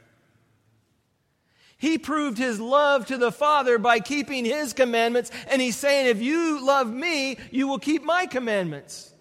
He 1.83 1.97
proved 1.97 2.37
his 2.37 2.61
love 2.61 3.07
to 3.07 3.17
the 3.17 3.29
Father 3.29 3.77
by 3.77 3.99
keeping 3.99 4.45
his 4.45 4.71
commandments, 4.71 5.31
and 5.49 5.61
he's 5.61 5.75
saying, 5.75 6.07
If 6.07 6.21
you 6.21 6.65
love 6.65 6.89
me, 6.89 7.35
you 7.51 7.67
will 7.67 7.77
keep 7.77 8.05
my 8.05 8.25
commandments. 8.25 9.13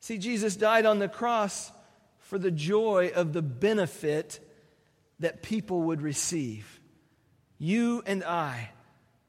See, 0.00 0.18
Jesus 0.18 0.56
died 0.56 0.86
on 0.86 0.98
the 0.98 1.06
cross 1.06 1.70
for 2.18 2.36
the 2.36 2.50
joy 2.50 3.12
of 3.14 3.32
the 3.32 3.42
benefit 3.42 4.40
that 5.20 5.40
people 5.40 5.82
would 5.82 6.02
receive. 6.02 6.80
You 7.58 8.02
and 8.06 8.24
I 8.24 8.70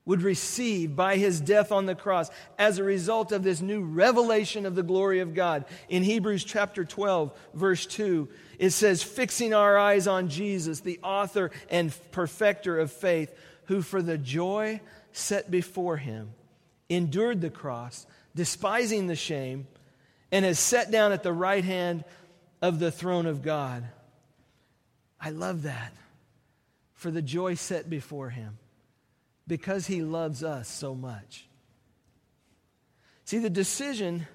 would 0.07 0.21
receive 0.21 0.95
by 0.95 1.17
his 1.17 1.41
death 1.41 1.69
on 1.69 1.85
the 1.85 1.93
cross 1.93 2.31
as 2.57 2.77
a 2.77 2.83
result 2.83 3.33
of 3.33 3.43
this 3.43 3.61
new 3.61 3.81
revelation 3.81 4.65
of 4.65 4.73
the 4.73 4.81
glory 4.81 5.19
of 5.19 5.35
God. 5.35 5.65
In 5.89 6.01
Hebrews 6.01 6.45
chapter 6.45 6.85
12, 6.85 7.37
verse 7.53 7.85
2, 7.85 8.29
it 8.57 8.69
says, 8.69 9.03
Fixing 9.03 9.53
our 9.53 9.77
eyes 9.77 10.07
on 10.07 10.29
Jesus, 10.29 10.79
the 10.79 10.99
author 11.03 11.51
and 11.69 11.93
perfecter 12.11 12.79
of 12.79 12.89
faith, 12.89 13.37
who 13.65 13.81
for 13.81 14.01
the 14.01 14.17
joy 14.17 14.79
set 15.11 15.51
before 15.51 15.97
him 15.97 16.31
endured 16.87 17.41
the 17.41 17.49
cross, 17.49 18.07
despising 18.33 19.07
the 19.07 19.15
shame, 19.15 19.67
and 20.31 20.45
has 20.45 20.57
sat 20.57 20.89
down 20.89 21.11
at 21.11 21.21
the 21.21 21.33
right 21.33 21.65
hand 21.65 22.05
of 22.61 22.79
the 22.79 22.91
throne 22.91 23.25
of 23.25 23.41
God. 23.41 23.83
I 25.19 25.31
love 25.31 25.63
that. 25.63 25.93
For 26.93 27.11
the 27.11 27.21
joy 27.21 27.55
set 27.55 27.89
before 27.89 28.29
him 28.29 28.57
because 29.47 29.87
he 29.87 30.01
loves 30.01 30.43
us 30.43 30.67
so 30.67 30.93
much. 30.93 31.47
See, 33.25 33.39
the 33.39 33.49
decision 33.49 34.27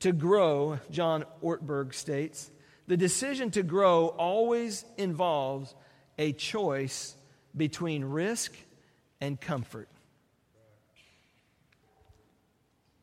to 0.00 0.12
grow, 0.12 0.78
John 0.90 1.24
Ortberg 1.42 1.94
states, 1.94 2.50
the 2.86 2.96
decision 2.96 3.50
to 3.52 3.62
grow 3.62 4.08
always 4.08 4.84
involves 4.96 5.74
a 6.18 6.32
choice 6.32 7.16
between 7.56 8.04
risk 8.04 8.52
and 9.20 9.40
comfort. 9.40 9.88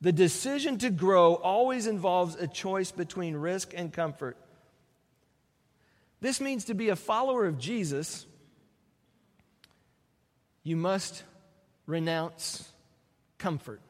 The 0.02 0.12
decision 0.12 0.78
to 0.80 0.90
grow 0.90 1.36
always 1.36 1.88
involves 1.88 2.36
a 2.36 2.48
choice 2.48 2.92
between 2.92 3.36
risk 3.36 3.74
and 3.76 3.92
comfort. 3.92 4.38
This 6.22 6.40
means 6.42 6.66
to 6.66 6.74
be 6.74 6.90
a 6.90 6.96
follower 6.96 7.46
of 7.46 7.58
Jesus, 7.58 8.26
you 10.64 10.76
must 10.76 11.24
renounce 11.86 12.68
comfort. 13.38 13.82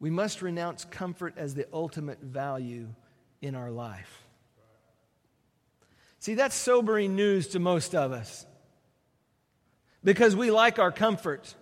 We 0.00 0.10
must 0.10 0.42
renounce 0.42 0.84
comfort 0.84 1.34
as 1.36 1.54
the 1.54 1.66
ultimate 1.72 2.20
value 2.20 2.88
in 3.42 3.54
our 3.54 3.70
life. 3.70 4.22
See, 6.20 6.34
that's 6.34 6.54
sobering 6.54 7.16
news 7.16 7.48
to 7.48 7.58
most 7.58 7.94
of 7.94 8.12
us 8.12 8.46
because 10.04 10.34
we 10.36 10.50
like 10.50 10.78
our 10.78 10.92
comfort. 10.92 11.54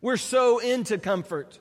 We're 0.00 0.16
so 0.16 0.58
into 0.58 0.98
comfort. 0.98 1.58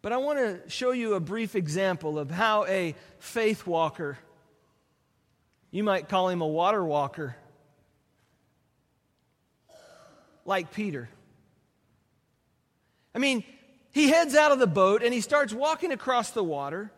But 0.00 0.12
I 0.12 0.16
want 0.18 0.38
to 0.38 0.68
show 0.68 0.90
you 0.90 1.14
a 1.14 1.20
brief 1.20 1.54
example 1.54 2.18
of 2.18 2.30
how 2.30 2.66
a 2.66 2.94
faith 3.18 3.66
walker 3.66 4.18
you 5.72 5.82
might 5.82 6.08
call 6.08 6.28
him 6.28 6.42
a 6.42 6.46
water 6.46 6.84
walker, 6.84 7.34
like 10.44 10.72
Peter. 10.72 11.08
I 13.14 13.18
mean, 13.18 13.42
he 13.90 14.08
heads 14.08 14.34
out 14.34 14.52
of 14.52 14.58
the 14.58 14.66
boat 14.66 15.02
and 15.02 15.12
he 15.12 15.22
starts 15.22 15.52
walking 15.52 15.90
across 15.90 16.30
the 16.30 16.44
water. 16.44 16.92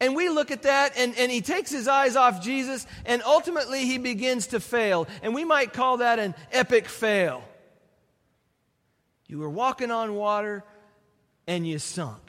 And 0.00 0.14
we 0.14 0.28
look 0.28 0.50
at 0.50 0.64
that 0.64 0.92
and, 0.96 1.16
and 1.16 1.30
he 1.32 1.40
takes 1.40 1.70
his 1.70 1.88
eyes 1.88 2.16
off 2.16 2.42
Jesus 2.42 2.86
and 3.06 3.22
ultimately 3.22 3.86
he 3.86 3.96
begins 3.96 4.48
to 4.48 4.60
fail. 4.60 5.06
And 5.22 5.34
we 5.34 5.44
might 5.44 5.72
call 5.72 5.98
that 5.98 6.18
an 6.18 6.34
epic 6.52 6.86
fail. 6.86 7.42
You 9.28 9.38
were 9.38 9.48
walking 9.48 9.90
on 9.90 10.14
water 10.14 10.64
and 11.46 11.66
you 11.66 11.78
sunk, 11.78 12.22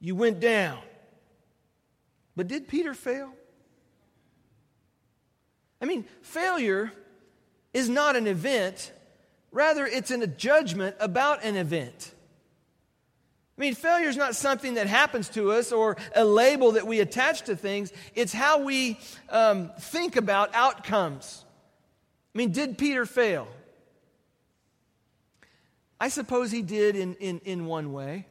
you 0.00 0.14
went 0.14 0.40
down. 0.40 0.78
But 2.34 2.48
did 2.48 2.66
Peter 2.66 2.94
fail? 2.94 3.32
I 5.80 5.84
mean, 5.84 6.04
failure 6.22 6.92
is 7.72 7.88
not 7.88 8.16
an 8.16 8.26
event, 8.26 8.92
rather, 9.52 9.86
it's 9.86 10.10
a 10.10 10.26
judgment 10.26 10.96
about 11.00 11.44
an 11.44 11.56
event. 11.56 12.14
I 13.56 13.60
mean, 13.60 13.74
failure 13.74 14.08
is 14.08 14.16
not 14.16 14.36
something 14.36 14.74
that 14.74 14.86
happens 14.86 15.28
to 15.30 15.50
us 15.50 15.72
or 15.72 15.96
a 16.14 16.24
label 16.24 16.72
that 16.72 16.86
we 16.86 17.00
attach 17.00 17.42
to 17.42 17.56
things. 17.56 17.92
It's 18.14 18.32
how 18.32 18.62
we 18.62 19.00
um, 19.30 19.72
think 19.80 20.14
about 20.14 20.54
outcomes. 20.54 21.44
I 22.34 22.38
mean, 22.38 22.52
did 22.52 22.78
Peter 22.78 23.04
fail? 23.04 23.48
I 26.00 26.08
suppose 26.08 26.52
he 26.52 26.62
did 26.62 26.94
in, 26.94 27.14
in, 27.16 27.40
in 27.44 27.66
one 27.66 27.92
way. 27.92 28.26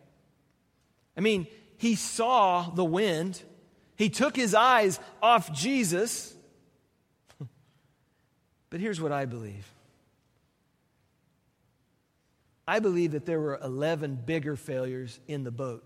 I 1.18 1.20
mean, 1.20 1.48
he 1.78 1.96
saw 1.96 2.70
the 2.70 2.86
wind, 2.86 3.42
he 3.98 4.10
took 4.10 4.36
his 4.36 4.56
eyes 4.56 4.98
off 5.22 5.52
Jesus, 5.52 6.34
but 8.69 8.80
here's 8.80 9.01
what 9.01 9.12
I 9.12 9.25
believe 9.25 9.71
I 12.67 12.80
believe 12.80 13.12
that 13.12 13.25
there 13.25 13.39
were 13.39 13.58
11 13.63 14.23
bigger 14.25 14.58
failures 14.58 15.19
in 15.27 15.45
the 15.45 15.51
boat. 15.51 15.86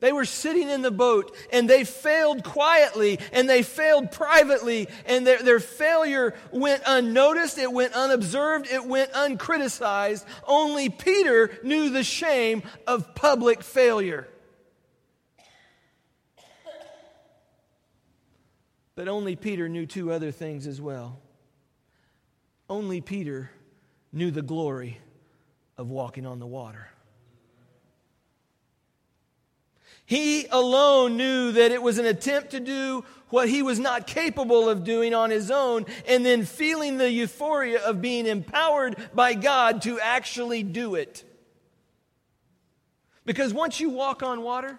They 0.00 0.12
were 0.12 0.26
sitting 0.26 0.68
in 0.68 0.82
the 0.82 0.90
boat 0.90 1.34
and 1.50 1.70
they 1.70 1.84
failed 1.84 2.44
quietly 2.44 3.18
and 3.32 3.48
they 3.48 3.62
failed 3.62 4.12
privately, 4.12 4.88
and 5.06 5.26
their, 5.26 5.42
their 5.42 5.58
failure 5.58 6.34
went 6.52 6.82
unnoticed, 6.86 7.56
it 7.56 7.72
went 7.72 7.94
unobserved, 7.94 8.68
it 8.70 8.84
went 8.84 9.12
uncriticized. 9.12 10.26
Only 10.46 10.90
Peter 10.90 11.58
knew 11.62 11.88
the 11.88 12.04
shame 12.04 12.62
of 12.86 13.14
public 13.14 13.62
failure. 13.62 14.28
But 18.96 19.08
only 19.08 19.36
Peter 19.36 19.68
knew 19.68 19.86
two 19.86 20.10
other 20.10 20.32
things 20.32 20.66
as 20.66 20.80
well. 20.80 21.20
Only 22.68 23.00
Peter 23.00 23.50
knew 24.12 24.30
the 24.30 24.42
glory 24.42 24.98
of 25.78 25.88
walking 25.88 26.26
on 26.26 26.40
the 26.40 26.46
water. 26.46 26.88
He 30.06 30.46
alone 30.46 31.16
knew 31.16 31.52
that 31.52 31.72
it 31.72 31.82
was 31.82 31.98
an 31.98 32.06
attempt 32.06 32.50
to 32.52 32.60
do 32.60 33.04
what 33.28 33.48
he 33.48 33.60
was 33.60 33.78
not 33.78 34.06
capable 34.06 34.68
of 34.68 34.84
doing 34.84 35.12
on 35.12 35.30
his 35.30 35.50
own, 35.50 35.84
and 36.06 36.24
then 36.24 36.44
feeling 36.44 36.96
the 36.96 37.10
euphoria 37.10 37.82
of 37.84 38.00
being 38.00 38.24
empowered 38.24 38.96
by 39.12 39.34
God 39.34 39.82
to 39.82 40.00
actually 40.00 40.62
do 40.62 40.94
it. 40.94 41.24
Because 43.24 43.52
once 43.52 43.80
you 43.80 43.90
walk 43.90 44.22
on 44.22 44.42
water, 44.42 44.78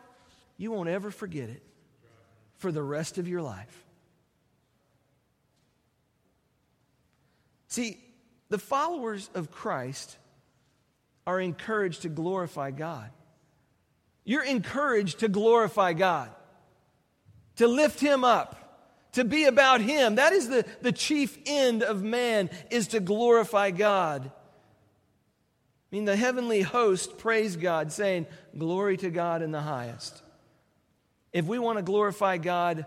you 0.58 0.72
won't 0.72 0.88
ever 0.88 1.12
forget 1.12 1.50
it 1.50 1.62
for 2.56 2.72
the 2.72 2.82
rest 2.82 3.18
of 3.18 3.28
your 3.28 3.42
life. 3.42 3.84
See, 7.68 8.00
the 8.50 8.58
followers 8.58 9.30
of 9.36 9.52
Christ 9.52 10.18
are 11.26 11.40
encouraged 11.40 12.04
to 12.04 12.10
glorify 12.10 12.72
God. 12.72 13.10
You're 14.24 14.44
encouraged 14.44 15.20
to 15.20 15.28
glorify 15.28 15.94
God, 15.94 16.30
to 17.58 17.68
lift 17.68 18.00
Him 18.00 18.24
up, 18.24 19.12
to 19.14 19.24
be 19.24 19.46
about 19.46 19.82
Him. 19.82 20.16
That 20.16 20.34
is 20.34 20.50
the, 20.50 20.66
the 20.82 20.92
chief 20.92 21.38
end 21.46 21.84
of 21.84 22.04
man, 22.04 22.50
is 22.70 22.88
to 22.90 23.00
glorify 23.00 23.72
God. 23.72 24.24
I 24.26 25.96
mean, 25.96 26.06
the 26.06 26.16
heavenly 26.16 26.62
host 26.62 27.18
praise 27.18 27.56
God, 27.56 27.92
saying, 27.92 28.28
Glory 28.58 28.98
to 28.98 29.10
God 29.10 29.42
in 29.42 29.52
the 29.52 29.62
highest. 29.62 30.22
If 31.32 31.46
we 31.46 31.60
want 31.60 31.78
to 31.78 31.84
glorify 31.84 32.38
God, 32.38 32.86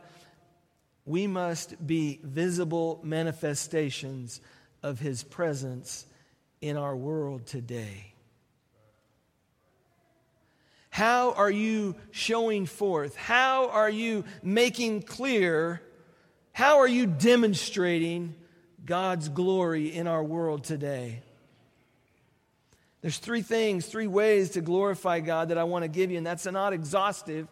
we 1.05 1.27
must 1.27 1.87
be 1.87 2.21
visible 2.23 3.01
manifestations 3.03 4.40
of 4.83 4.99
his 4.99 5.23
presence 5.23 6.07
in 6.61 6.77
our 6.77 6.97
world 6.97 7.47
today? 7.47 8.11
How 10.90 11.33
are 11.33 11.51
you 11.51 11.95
showing 12.11 12.66
forth? 12.66 13.16
How 13.16 13.69
are 13.71 13.88
you 13.88 14.25
making 14.43 15.03
clear? 15.03 15.81
How 16.53 16.79
are 16.79 16.88
you 16.88 17.07
demonstrating 17.07 18.35
God's 18.85 19.29
glory 19.29 19.95
in 19.95 20.07
our 20.07 20.23
world 20.23 20.64
today? 20.64 21.23
There's 23.03 23.19
three 23.19 23.43
things, 23.43 23.87
three 23.87 24.09
ways 24.09 24.51
to 24.51 24.61
glorify 24.61 25.21
God 25.21 25.49
that 25.49 25.59
I 25.59 25.64
want 25.64 25.85
to 25.85 25.88
give 25.88 26.11
you, 26.11 26.19
and 26.19 26.27
that's 26.27 26.45
not 26.45 26.73
exhaustive, 26.73 27.49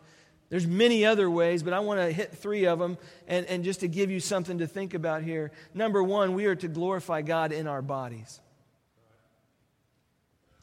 There's 0.50 0.66
many 0.66 1.04
other 1.04 1.30
ways, 1.30 1.62
but 1.62 1.72
I 1.72 1.80
want 1.80 2.00
to 2.00 2.10
hit 2.10 2.32
three 2.32 2.66
of 2.66 2.78
them 2.78 2.96
and, 3.26 3.44
and 3.46 3.64
just 3.64 3.80
to 3.80 3.88
give 3.88 4.10
you 4.10 4.18
something 4.18 4.58
to 4.58 4.66
think 4.66 4.94
about 4.94 5.22
here. 5.22 5.50
Number 5.74 6.02
one, 6.02 6.34
we 6.34 6.46
are 6.46 6.56
to 6.56 6.68
glorify 6.68 7.20
God 7.22 7.52
in 7.52 7.66
our 7.66 7.82
bodies. 7.82 8.40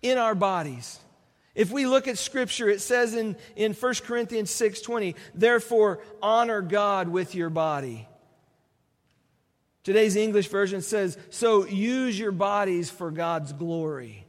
In 0.01 0.17
our 0.17 0.33
bodies. 0.33 0.99
If 1.53 1.71
we 1.71 1.85
look 1.85 2.07
at 2.07 2.17
Scripture, 2.17 2.67
it 2.67 2.81
says 2.81 3.13
in, 3.13 3.37
in 3.55 3.73
1 3.73 3.93
Corinthians 4.03 4.51
6.20, 4.51 5.15
therefore 5.35 6.01
honor 6.21 6.61
God 6.61 7.07
with 7.07 7.35
your 7.35 7.49
body. 7.49 8.07
Today's 9.83 10.15
English 10.15 10.47
version 10.47 10.81
says, 10.81 11.15
so 11.29 11.65
use 11.65 12.17
your 12.17 12.31
bodies 12.31 12.89
for 12.89 13.11
God's 13.11 13.53
glory. 13.53 14.24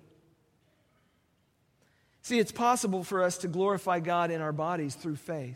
See, 2.27 2.41
it's 2.41 2.51
possible 2.51 3.05
for 3.05 3.23
us 3.23 3.39
to 3.39 3.47
glorify 3.47 4.01
God 4.01 4.33
in 4.33 4.41
our 4.41 4.51
bodies 4.51 4.97
through 4.97 5.15
faith. 5.15 5.55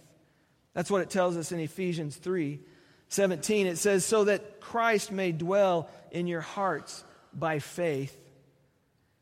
That's 0.72 0.88
what 0.88 1.02
it 1.02 1.10
tells 1.10 1.36
us 1.36 1.50
in 1.50 1.58
Ephesians 1.58 2.14
3 2.14 2.60
17. 3.08 3.66
It 3.66 3.76
says, 3.76 4.04
So 4.04 4.22
that 4.22 4.60
Christ 4.60 5.10
may 5.10 5.32
dwell 5.32 5.90
in 6.12 6.28
your 6.28 6.42
hearts 6.42 7.02
by 7.34 7.58
faith. 7.58 8.16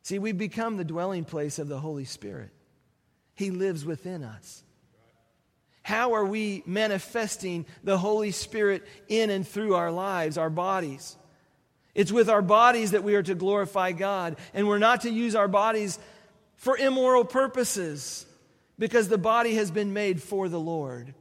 See, 0.02 0.18
we've 0.18 0.37
become 0.37 0.76
the 0.76 0.84
dwelling 0.84 1.24
place 1.24 1.58
of 1.58 1.68
the 1.68 1.78
Holy 1.78 2.04
Spirit, 2.04 2.50
He 3.34 3.50
lives 3.50 3.82
within 3.82 4.24
us. 4.24 4.62
How 5.80 6.12
are 6.12 6.26
we 6.26 6.62
manifesting 6.66 7.64
the 7.82 7.96
Holy 7.96 8.30
Spirit 8.30 8.87
in 9.08 9.30
and 9.30 9.48
through 9.48 9.74
our 9.74 9.90
lives, 9.90 10.37
our 10.37 10.50
bodies? 10.50 11.16
It's 11.94 12.12
with 12.12 12.28
our 12.28 12.42
bodies 12.42 12.90
that 12.90 13.04
we 13.04 13.14
are 13.14 13.22
to 13.22 13.34
glorify 13.34 13.92
God, 13.92 14.37
and 14.52 14.68
we're 14.68 14.76
not 14.76 15.00
to 15.00 15.11
use 15.11 15.34
our 15.34 15.48
bodies 15.48 15.98
for 16.59 16.77
immoral 16.77 17.25
purposes 17.25 18.27
because 18.79 19.09
the 19.09 19.18
body 19.18 19.55
has 19.55 19.71
been 19.71 19.92
made 19.92 20.23
for 20.23 20.49
the 20.49 20.61
Lord. 20.61 21.14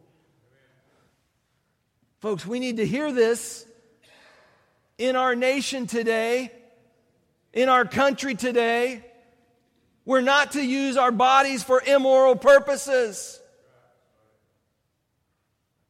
Folks, 2.19 2.45
we 2.45 2.59
need 2.59 2.77
to 2.77 2.85
hear 2.85 3.11
this 3.11 3.65
in 4.97 5.15
our 5.15 5.35
nation 5.35 5.85
today, 5.85 6.51
in 7.53 7.69
our 7.69 7.85
country 7.85 8.33
today. 8.33 9.03
We're 10.05 10.21
not 10.21 10.53
to 10.53 10.61
use 10.61 10.97
our 10.97 11.11
bodies 11.11 11.63
for 11.63 11.81
immoral 11.81 12.35
purposes. 12.35 13.39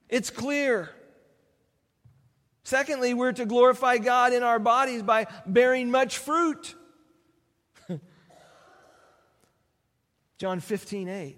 It's 0.10 0.30
clear. 0.30 0.90
Secondly, 2.64 3.14
we're 3.14 3.32
to 3.32 3.46
glorify 3.46 3.98
God 3.98 4.34
in 4.34 4.44
our 4.44 4.60
bodies 4.60 5.02
by 5.04 5.28
bearing 5.46 5.90
much 5.90 6.18
fruit. 6.18 6.76
John 10.38 10.60
15, 10.60 11.10
8 11.10 11.38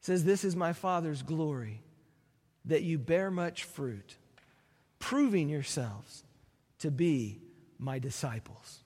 says, 0.00 0.24
This 0.24 0.44
is 0.44 0.54
my 0.54 0.72
Father's 0.72 1.22
glory, 1.22 1.82
that 2.66 2.82
you 2.82 2.98
bear 2.98 3.30
much 3.30 3.64
fruit, 3.64 4.16
proving 4.98 5.48
yourselves 5.48 6.24
to 6.80 6.90
be 6.90 7.40
my 7.78 7.98
disciples. 7.98 8.80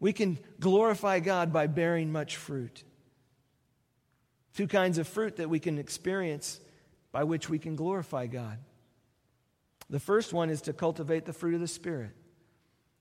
We 0.00 0.12
can 0.12 0.38
glorify 0.58 1.20
God 1.20 1.52
by 1.52 1.68
bearing 1.68 2.10
much 2.10 2.36
fruit. 2.36 2.82
Two 4.56 4.66
kinds 4.66 4.98
of 4.98 5.06
fruit 5.06 5.36
that 5.36 5.48
we 5.48 5.60
can 5.60 5.78
experience 5.78 6.60
by 7.12 7.24
which 7.24 7.48
we 7.48 7.58
can 7.58 7.76
glorify 7.76 8.26
God. 8.26 8.58
The 9.88 10.00
first 10.00 10.32
one 10.32 10.50
is 10.50 10.62
to 10.62 10.72
cultivate 10.72 11.24
the 11.24 11.32
fruit 11.32 11.54
of 11.54 11.60
the 11.60 11.68
Spirit. 11.68 12.10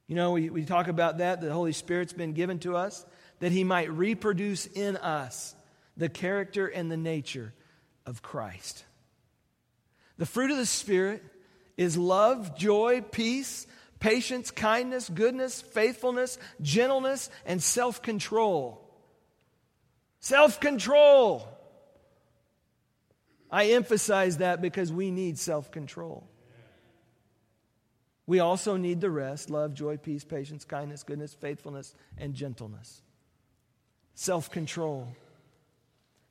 You 0.08 0.15
know, 0.15 0.34
we, 0.34 0.49
we 0.49 0.65
talk 0.65 0.89
about 0.89 1.17
that. 1.17 1.41
The 1.41 1.51
Holy 1.51 1.71
Spirit's 1.71 2.13
been 2.13 2.34
given 2.34 2.60
to 2.60 2.75
us 2.75 3.06
that 3.41 3.51
he 3.51 3.63
might 3.63 3.91
reproduce 3.91 4.67
in 4.67 4.95
us 4.95 5.56
the 5.97 6.10
character 6.10 6.67
and 6.67 6.89
the 6.89 6.97
nature 6.97 7.54
of 8.06 8.21
Christ. 8.21 8.86
The 10.17 10.27
fruit 10.27 10.51
of 10.51 10.58
the 10.58 10.65
Spirit 10.65 11.23
is 11.75 11.97
love, 11.97 12.56
joy, 12.56 13.01
peace, 13.01 13.65
patience, 13.99 14.51
kindness, 14.51 15.10
goodness, 15.10 15.60
faithfulness, 15.60 16.38
gentleness, 16.62 17.30
and 17.45 17.62
self 17.62 18.01
control. 18.04 18.88
Self 20.19 20.60
control. 20.60 21.47
I 23.49 23.71
emphasize 23.71 24.38
that 24.38 24.62
because 24.62 24.93
we 24.93 25.10
need 25.10 25.39
self 25.39 25.71
control. 25.71 26.27
We 28.27 28.39
also 28.39 28.77
need 28.77 29.01
the 29.01 29.10
rest 29.10 29.49
love, 29.49 29.73
joy, 29.73 29.97
peace, 29.97 30.23
patience, 30.23 30.63
kindness, 30.63 31.01
goodness, 31.01 31.34
faithfulness, 31.34 31.95
and 32.19 32.36
gentleness 32.36 33.01
self 34.15 34.52
control. 34.52 35.08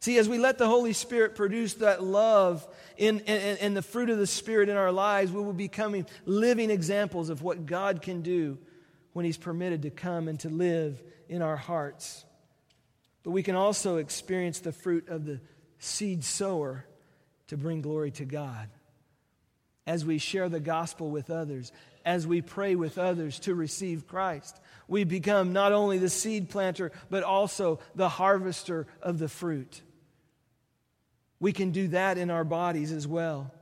See, 0.01 0.17
as 0.17 0.29
we 0.29 0.39
let 0.39 0.57
the 0.57 0.67
Holy 0.67 0.95
Spirit 0.95 1.35
produce 1.35 1.75
that 1.75 2.03
love 2.03 2.67
in, 2.97 3.21
in, 3.21 3.57
in, 3.59 3.75
the 3.75 3.83
fruit 3.83 4.09
of 4.09 4.17
the 4.17 4.27
Spirit 4.27 4.71
in 4.71 4.77
our 4.79 4.93
lives, 4.93 5.31
we 5.31 5.43
will 5.43 5.53
be 5.53 5.65
becoming 5.65 6.07
living 6.25 6.71
examples 6.71 7.29
of 7.29 7.43
what 7.43 7.67
God 7.67 8.01
can 8.01 8.23
do 8.23 8.57
when 9.13 9.27
He's 9.27 9.37
permitted 9.37 9.83
to 9.83 9.91
come 9.91 10.29
and 10.29 10.41
to 10.41 10.49
live 10.49 11.03
in 11.29 11.43
our 11.43 11.57
hearts. 11.57 12.25
But 13.23 13.33
we 13.33 13.43
can 13.43 13.57
also 13.57 13.99
experience 13.99 14.61
the 14.61 14.73
fruit 14.73 15.09
of 15.09 15.27
the 15.27 15.41
seed 15.79 16.25
sower 16.25 16.87
to 17.49 17.59
bring 17.59 17.83
glory 17.83 18.11
to 18.13 18.25
God. 18.25 18.69
As 19.91 20.05
we 20.05 20.19
share 20.19 20.49
the 20.49 20.61
gospel 20.61 21.11
with 21.11 21.31
others, 21.31 21.73
as 22.05 22.25
we 22.25 22.43
pray 22.43 22.77
with 22.77 22.97
others 22.97 23.41
to 23.41 23.57
receive 23.57 24.07
Christ, 24.07 24.57
we 24.87 25.03
become 25.03 25.53
not 25.53 25.73
only 25.73 25.99
the 25.99 26.09
seed 26.09 26.49
planter, 26.49 26.93
but 27.11 27.25
also 27.25 27.81
the 27.97 28.09
harvester 28.09 28.87
of 29.03 29.19
the 29.19 29.29
fruit. 29.29 29.83
We 31.41 31.53
can 31.53 31.73
do 31.73 31.89
that 31.89 32.19
in 32.19 32.31
our 32.31 32.45
bodies 32.45 32.93
as 32.93 33.09
well. 33.09 33.53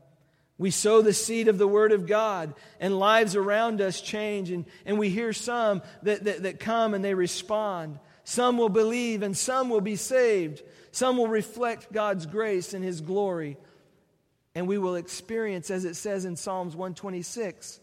We 0.59 0.71
sow 0.71 1.01
the 1.01 1.15
seed 1.15 1.49
of 1.49 1.57
the 1.57 1.67
Word 1.67 1.93
of 1.93 2.07
God, 2.07 2.53
and 2.79 2.99
lives 2.99 3.35
around 3.35 3.81
us 3.81 3.99
change. 4.03 4.51
And, 4.51 4.67
and 4.85 4.99
we 4.99 5.09
hear 5.09 5.33
some 5.33 5.81
that, 6.03 6.25
that, 6.25 6.43
that 6.43 6.61
come 6.61 6.93
and 6.93 7.03
they 7.03 7.15
respond. 7.15 8.01
Some 8.25 8.59
will 8.59 8.69
believe, 8.69 9.23
and 9.23 9.35
some 9.35 9.71
will 9.71 9.81
be 9.81 9.97
saved. 9.97 10.63
Some 10.91 11.17
will 11.17 11.29
reflect 11.29 11.91
God's 11.91 12.27
grace 12.27 12.75
and 12.75 12.85
His 12.85 13.01
glory. 13.01 13.57
And 14.55 14.67
we 14.67 14.79
will 14.79 14.97
experience, 14.97 15.71
as 15.71 15.85
it 15.85 15.95
says 15.95 16.25
in 16.25 16.37
Psalms 16.37 16.75
126, 16.75 17.81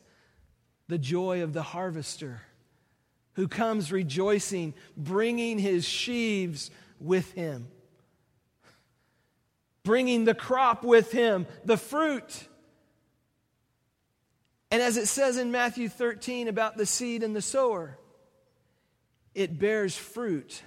the 0.87 0.97
joy 0.97 1.43
of 1.43 1.53
the 1.53 1.63
harvester 1.63 2.41
who 3.33 3.47
comes 3.47 3.91
rejoicing, 3.91 4.73
bringing 4.95 5.59
his 5.59 5.85
sheaves 5.85 6.71
with 6.99 7.31
him, 7.33 7.67
bringing 9.83 10.25
the 10.25 10.33
crop 10.33 10.83
with 10.83 11.11
him, 11.11 11.45
the 11.65 11.77
fruit. 11.77 12.47
And 14.71 14.81
as 14.81 14.97
it 14.97 15.07
says 15.07 15.37
in 15.37 15.51
Matthew 15.51 15.89
13 15.89 16.47
about 16.47 16.77
the 16.77 16.85
seed 16.85 17.23
and 17.23 17.35
the 17.35 17.41
sower, 17.41 17.97
it 19.33 19.59
bears 19.59 19.97
fruit, 19.97 20.63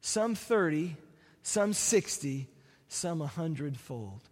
some 0.00 0.34
30, 0.34 0.96
some 1.42 1.74
60, 1.74 2.48
some 2.88 3.20
a 3.20 3.26
hundredfold. 3.26 4.22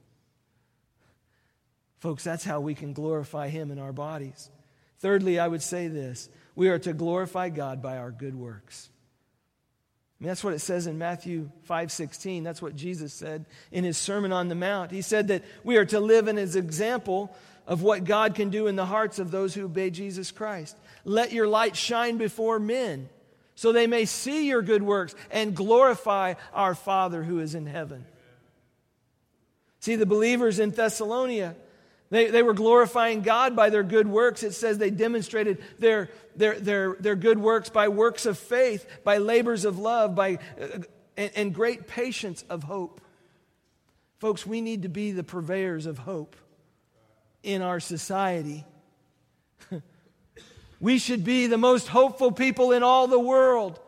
Folks, 2.05 2.23
that's 2.23 2.45
how 2.45 2.61
we 2.61 2.75
can 2.75 2.93
glorify 2.93 3.49
Him 3.49 3.71
in 3.71 3.79
our 3.79 3.91
bodies. 3.91 4.51
Thirdly, 4.99 5.39
I 5.39 5.49
would 5.49 5.63
say 5.63 5.89
this 5.89 6.29
we 6.55 6.69
are 6.69 6.79
to 6.81 6.93
glorify 6.93 7.49
God 7.49 7.81
by 7.81 7.97
our 7.97 8.11
good 8.11 8.35
works. 8.35 8.91
I 10.21 10.25
mean, 10.25 10.29
that's 10.29 10.45
what 10.45 10.53
it 10.53 10.59
says 10.59 10.87
in 10.87 10.99
Matthew 10.99 11.51
5 11.63 11.91
16. 11.91 12.45
That's 12.45 12.61
what 12.61 12.77
Jesus 12.77 13.15
said 13.15 13.47
in 13.73 13.85
his 13.85 13.97
Sermon 13.97 14.33
on 14.33 14.49
the 14.49 14.55
Mount. 14.55 14.91
He 14.91 15.01
said 15.01 15.29
that 15.29 15.45
we 15.65 15.79
are 15.79 15.87
to 15.87 15.99
live 15.99 16.29
in 16.29 16.37
his 16.37 16.57
example 16.57 17.35
of 17.67 17.81
what 17.81 18.05
God 18.05 18.35
can 18.35 18.51
do 18.51 18.67
in 18.67 18.77
the 18.77 18.85
hearts 18.85 19.19
of 19.19 19.31
those 19.31 19.55
who 19.55 19.65
obey 19.65 19.89
Jesus 19.89 20.31
Christ. 20.31 20.77
Let 21.07 21.33
your 21.33 21.49
light 21.49 21.75
shine 21.75 22.19
before 22.19 22.59
men 22.59 23.09
so 23.55 23.73
they 23.73 23.87
may 23.87 24.05
see 24.05 24.47
your 24.47 24.61
good 24.61 24.83
works 24.83 25.15
and 25.31 25.57
glorify 25.57 26.35
our 26.53 26.75
Father 26.75 27.23
who 27.23 27.39
is 27.39 27.55
in 27.55 27.65
heaven. 27.65 28.05
See, 29.81 29.97
the 29.97 30.05
believers 30.05 30.59
in 30.59 30.71
Thessalonica, 30.71 31.57
they, 32.11 32.31
they 32.31 32.43
were 32.43 32.55
glorifying 32.55 33.23
God 33.23 33.57
by 33.57 33.71
their 33.71 33.83
good 33.83 34.07
works. 34.07 34.43
It 34.43 34.53
says 34.53 34.79
they 34.79 34.91
demonstrated 34.91 35.63
their, 35.79 36.11
their, 36.37 36.59
their, 36.61 36.97
their 37.01 37.17
good 37.17 37.39
works 37.39 37.71
by 37.71 37.89
works 37.89 38.27
of 38.27 38.39
faith, 38.39 38.87
by 39.05 39.19
labors 39.19 39.65
of 39.65 39.79
love, 39.79 40.15
by, 40.15 40.39
uh, 40.61 40.81
and, 41.17 41.31
and 41.35 41.55
great 41.55 41.87
patience 41.87 42.45
of 42.51 42.63
hope. 42.63 43.01
Folks, 44.19 44.47
we 44.47 44.61
need 44.61 44.83
to 44.83 44.89
be 44.89 45.13
the 45.13 45.25
purveyors 45.25 45.87
of 45.87 45.99
hope 45.99 46.37
in 47.43 47.63
our 47.63 47.81
society. 47.81 48.65
we 50.81 50.99
should 50.99 51.25
be 51.25 51.47
the 51.47 51.59
most 51.59 51.89
hopeful 51.89 52.33
people 52.33 52.73
in 52.73 52.83
all 52.83 53.07
the 53.07 53.19
world 53.19 53.81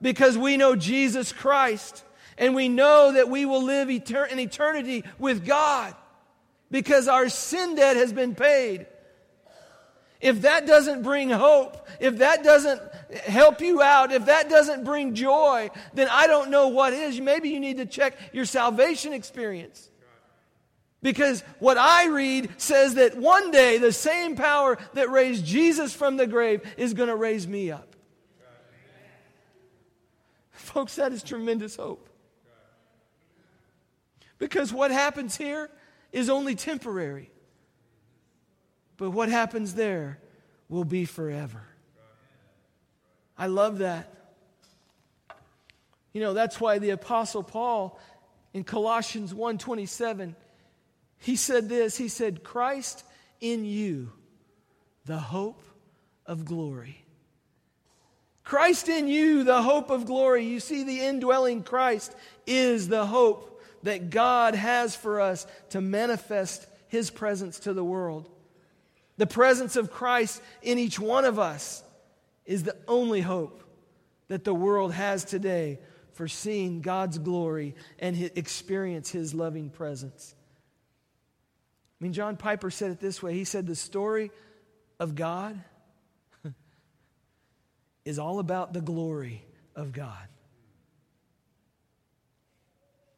because 0.00 0.36
we 0.36 0.56
know 0.56 0.74
Jesus 0.74 1.32
Christ 1.32 2.04
and 2.38 2.54
we 2.54 2.68
know 2.68 3.12
that 3.12 3.28
we 3.28 3.44
will 3.44 3.62
live 3.62 3.88
etern- 3.88 4.30
in 4.30 4.38
eternity 4.38 5.04
with 5.18 5.46
God 5.46 5.94
because 6.72 7.06
our 7.06 7.28
sin 7.28 7.76
debt 7.76 7.96
has 7.96 8.12
been 8.12 8.34
paid. 8.34 8.86
If 10.20 10.42
that 10.42 10.66
doesn't 10.66 11.02
bring 11.02 11.30
hope, 11.30 11.86
if 12.00 12.18
that 12.18 12.42
doesn't 12.42 12.80
help 13.26 13.60
you 13.60 13.82
out, 13.82 14.10
if 14.10 14.26
that 14.26 14.48
doesn't 14.48 14.84
bring 14.84 15.14
joy, 15.14 15.70
then 15.94 16.08
I 16.10 16.26
don't 16.26 16.50
know 16.50 16.68
what 16.68 16.92
is. 16.92 17.20
Maybe 17.20 17.50
you 17.50 17.60
need 17.60 17.76
to 17.76 17.86
check 17.86 18.16
your 18.32 18.46
salvation 18.46 19.12
experience. 19.12 19.90
Because 21.02 21.42
what 21.58 21.76
I 21.76 22.06
read 22.06 22.48
says 22.56 22.94
that 22.94 23.16
one 23.16 23.50
day 23.50 23.78
the 23.78 23.92
same 23.92 24.36
power 24.36 24.78
that 24.94 25.10
raised 25.10 25.44
Jesus 25.44 25.92
from 25.92 26.16
the 26.16 26.28
grave 26.28 26.62
is 26.76 26.94
going 26.94 27.08
to 27.08 27.16
raise 27.16 27.46
me 27.46 27.72
up. 27.72 27.96
Folks, 30.52 30.94
that 30.96 31.12
is 31.12 31.22
tremendous 31.22 31.76
hope. 31.76 32.08
Because 34.38 34.72
what 34.72 34.92
happens 34.92 35.36
here 35.36 35.68
is 36.12 36.28
only 36.28 36.54
temporary. 36.54 37.30
But 38.96 39.10
what 39.10 39.28
happens 39.28 39.74
there 39.74 40.18
will 40.68 40.84
be 40.84 41.04
forever. 41.04 41.62
I 43.36 43.46
love 43.46 43.78
that. 43.78 44.12
You 46.12 46.20
know, 46.20 46.34
that's 46.34 46.60
why 46.60 46.78
the 46.78 46.90
apostle 46.90 47.42
Paul 47.42 47.98
in 48.52 48.64
Colossians 48.64 49.32
1:27 49.32 50.34
he 51.22 51.36
said 51.36 51.68
this, 51.68 51.96
he 51.96 52.08
said 52.08 52.42
Christ 52.42 53.04
in 53.40 53.64
you 53.64 54.12
the 55.04 55.18
hope 55.18 55.62
of 56.26 56.44
glory. 56.44 57.04
Christ 58.42 58.88
in 58.88 59.06
you 59.06 59.44
the 59.44 59.62
hope 59.62 59.90
of 59.90 60.04
glory. 60.04 60.44
You 60.44 60.58
see 60.58 60.82
the 60.82 61.00
indwelling 61.00 61.62
Christ 61.62 62.12
is 62.44 62.88
the 62.88 63.06
hope 63.06 63.51
that 63.82 64.10
God 64.10 64.54
has 64.54 64.94
for 64.94 65.20
us 65.20 65.46
to 65.70 65.80
manifest 65.80 66.66
his 66.88 67.10
presence 67.10 67.60
to 67.60 67.72
the 67.72 67.84
world. 67.84 68.28
The 69.16 69.26
presence 69.26 69.76
of 69.76 69.90
Christ 69.90 70.42
in 70.62 70.78
each 70.78 70.98
one 70.98 71.24
of 71.24 71.38
us 71.38 71.82
is 72.44 72.62
the 72.62 72.76
only 72.88 73.20
hope 73.20 73.62
that 74.28 74.44
the 74.44 74.54
world 74.54 74.92
has 74.92 75.24
today 75.24 75.78
for 76.12 76.28
seeing 76.28 76.80
God's 76.80 77.18
glory 77.18 77.74
and 77.98 78.16
experience 78.34 79.10
his 79.10 79.34
loving 79.34 79.70
presence. 79.70 80.34
I 82.00 82.04
mean, 82.04 82.12
John 82.12 82.36
Piper 82.36 82.70
said 82.70 82.90
it 82.90 83.00
this 83.00 83.22
way 83.22 83.34
He 83.34 83.44
said, 83.44 83.66
The 83.66 83.76
story 83.76 84.30
of 84.98 85.14
God 85.14 85.62
is 88.04 88.18
all 88.18 88.38
about 88.38 88.72
the 88.72 88.80
glory 88.80 89.44
of 89.76 89.92
God. 89.92 90.28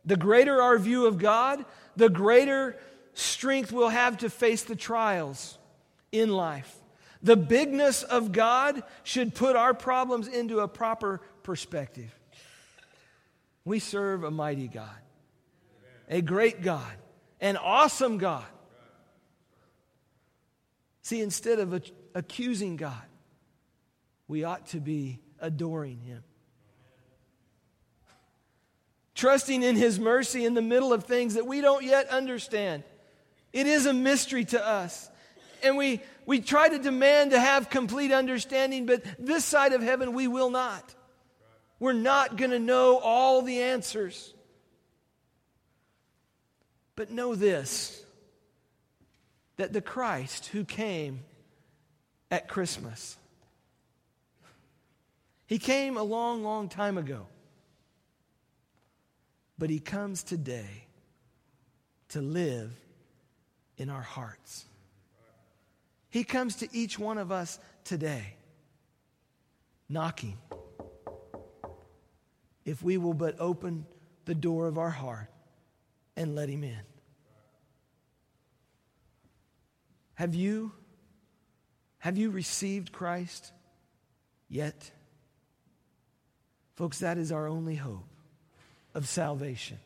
The 0.05 0.16
greater 0.16 0.61
our 0.61 0.78
view 0.78 1.07
of 1.07 1.18
God, 1.18 1.64
the 1.96 2.09
greater 2.09 2.76
strength 3.14 3.72
we'll 3.72 3.88
have 3.88 4.18
to 4.18 4.30
face 4.30 4.64
the 4.64 4.76
trials 4.76 5.59
in 6.12 6.30
life. 6.30 6.76
The 7.22 7.36
bigness 7.36 8.02
of 8.02 8.32
God 8.32 8.82
should 9.02 9.34
put 9.34 9.57
our 9.57 9.72
problems 9.72 10.28
into 10.28 10.61
a 10.61 10.68
proper 10.68 11.22
perspective. 11.42 12.14
We 13.64 13.78
serve 13.78 14.24
a 14.24 14.30
mighty 14.30 14.68
God, 14.68 14.90
a 16.09 16.20
great 16.20 16.61
God, 16.61 16.92
an 17.40 17.57
awesome 17.57 18.18
God. 18.18 18.44
See, 21.00 21.22
instead 21.22 21.61
of 21.61 21.82
accusing 22.14 22.76
God, 22.76 23.02
we 24.28 24.44
ought 24.44 24.66
to 24.68 24.80
be 24.80 25.20
adoring 25.40 26.00
Him. 26.00 26.22
Trusting 29.15 29.62
in 29.62 29.77
His 29.77 29.99
mercy 30.01 30.45
in 30.45 30.55
the 30.55 30.62
middle 30.62 30.93
of 30.93 31.05
things 31.05 31.35
that 31.35 31.47
we 31.47 31.61
don't 31.61 31.85
yet 31.85 32.09
understand. 32.09 32.83
It 33.53 33.67
is 33.67 33.87
a 33.87 33.93
mystery 33.93 34.45
to 34.47 34.67
us. 34.67 35.09
And 35.62 35.77
we, 35.77 36.01
we 36.27 36.41
try 36.41 36.69
to 36.69 36.79
demand 36.79 37.31
to 37.31 37.41
have 37.41 37.71
complete 37.71 38.12
understanding, 38.12 38.85
but 38.85 39.03
this 39.19 39.45
side 39.45 39.73
of 39.73 39.83
heaven, 39.83 40.12
we 40.12 40.27
will 40.29 40.51
not. 40.51 40.95
We're 41.79 41.93
not 41.93 42.37
going 42.37 42.51
to 42.51 42.59
know 42.59 42.99
all 42.99 43.43
the 43.43 43.62
answers. 43.62 44.35
But 46.97 47.11
know 47.11 47.35
this 47.35 48.01
that 49.57 49.73
the 49.73 49.81
Christ 49.81 50.47
who 50.47 50.65
came 50.65 51.21
at 52.29 52.49
Christmas, 52.49 53.17
he 55.47 55.59
came 55.59 55.97
a 55.97 56.03
long, 56.03 56.43
long 56.43 56.69
time 56.69 56.99
ago. 56.99 57.27
But 59.59 59.70
he 59.70 59.78
comes 59.78 60.22
today 60.22 60.86
to 62.09 62.20
live 62.20 62.72
in 63.76 63.90
our 63.90 64.02
hearts. 64.02 64.64
He 66.11 66.24
comes 66.24 66.57
to 66.57 66.68
each 66.72 66.98
one 66.98 67.18
of 67.18 67.32
us 67.32 67.59
today, 67.84 68.36
knocking. 69.88 70.38
If 72.64 72.82
we 72.82 72.96
will 72.98 73.14
but 73.14 73.36
open 73.38 73.86
the 74.24 74.34
door 74.34 74.66
of 74.66 74.78
our 74.78 74.90
heart 74.90 75.28
and 76.16 76.34
let 76.34 76.48
Him 76.48 76.64
in. 76.64 76.80
Have 80.14 80.34
you 80.34 80.72
have 81.98 82.16
you 82.16 82.30
received 82.30 82.92
Christ 82.92 83.50
yet? 84.48 84.90
Folks, 86.76 86.98
that 86.98 87.18
is 87.18 87.32
our 87.32 87.48
only 87.48 87.76
hope 87.76 88.14
of 88.95 89.09
salvation. 89.09 89.78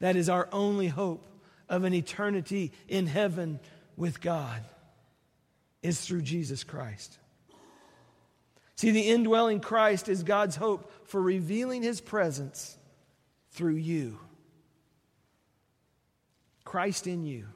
That 0.00 0.16
is 0.16 0.28
our 0.28 0.48
only 0.52 0.88
hope 0.88 1.26
of 1.68 1.84
an 1.84 1.94
eternity 1.94 2.72
in 2.88 3.06
heaven 3.06 3.60
with 3.96 4.20
God 4.20 4.62
is 5.82 6.00
through 6.00 6.22
Jesus 6.22 6.64
Christ. 6.64 7.18
See, 8.76 8.90
the 8.90 9.08
indwelling 9.08 9.60
Christ 9.60 10.08
is 10.08 10.22
God's 10.22 10.56
hope 10.56 10.92
for 11.08 11.20
revealing 11.20 11.82
his 11.82 12.00
presence 12.00 12.76
through 13.52 13.76
you. 13.76 14.18
Christ 16.64 17.06
in 17.06 17.24
you. 17.24 17.46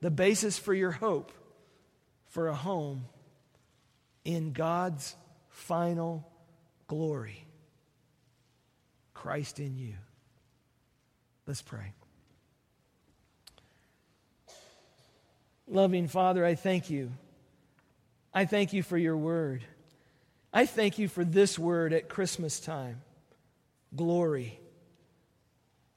The 0.00 0.10
basis 0.10 0.58
for 0.58 0.72
your 0.72 0.92
hope 0.92 1.32
for 2.28 2.48
a 2.48 2.54
home 2.54 3.04
in 4.24 4.52
God's 4.52 5.14
final 5.48 6.26
glory. 6.86 7.44
Christ 9.20 9.60
in 9.60 9.76
you. 9.76 9.92
Let's 11.46 11.60
pray. 11.60 11.92
Loving 15.68 16.08
Father, 16.08 16.42
I 16.42 16.54
thank 16.54 16.88
you. 16.88 17.12
I 18.32 18.46
thank 18.46 18.72
you 18.72 18.82
for 18.82 18.96
your 18.96 19.18
word. 19.18 19.62
I 20.54 20.64
thank 20.64 20.98
you 20.98 21.06
for 21.06 21.22
this 21.22 21.58
word 21.58 21.92
at 21.92 22.08
Christmas 22.08 22.60
time 22.60 23.02
glory. 23.94 24.58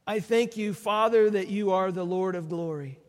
I 0.06 0.20
thank 0.20 0.58
you, 0.58 0.74
Father, 0.74 1.30
that 1.30 1.48
you 1.48 1.72
are 1.72 1.94
the 1.94 2.06
Lord 2.06 2.36
of 2.36 2.50
glory. 2.50 3.00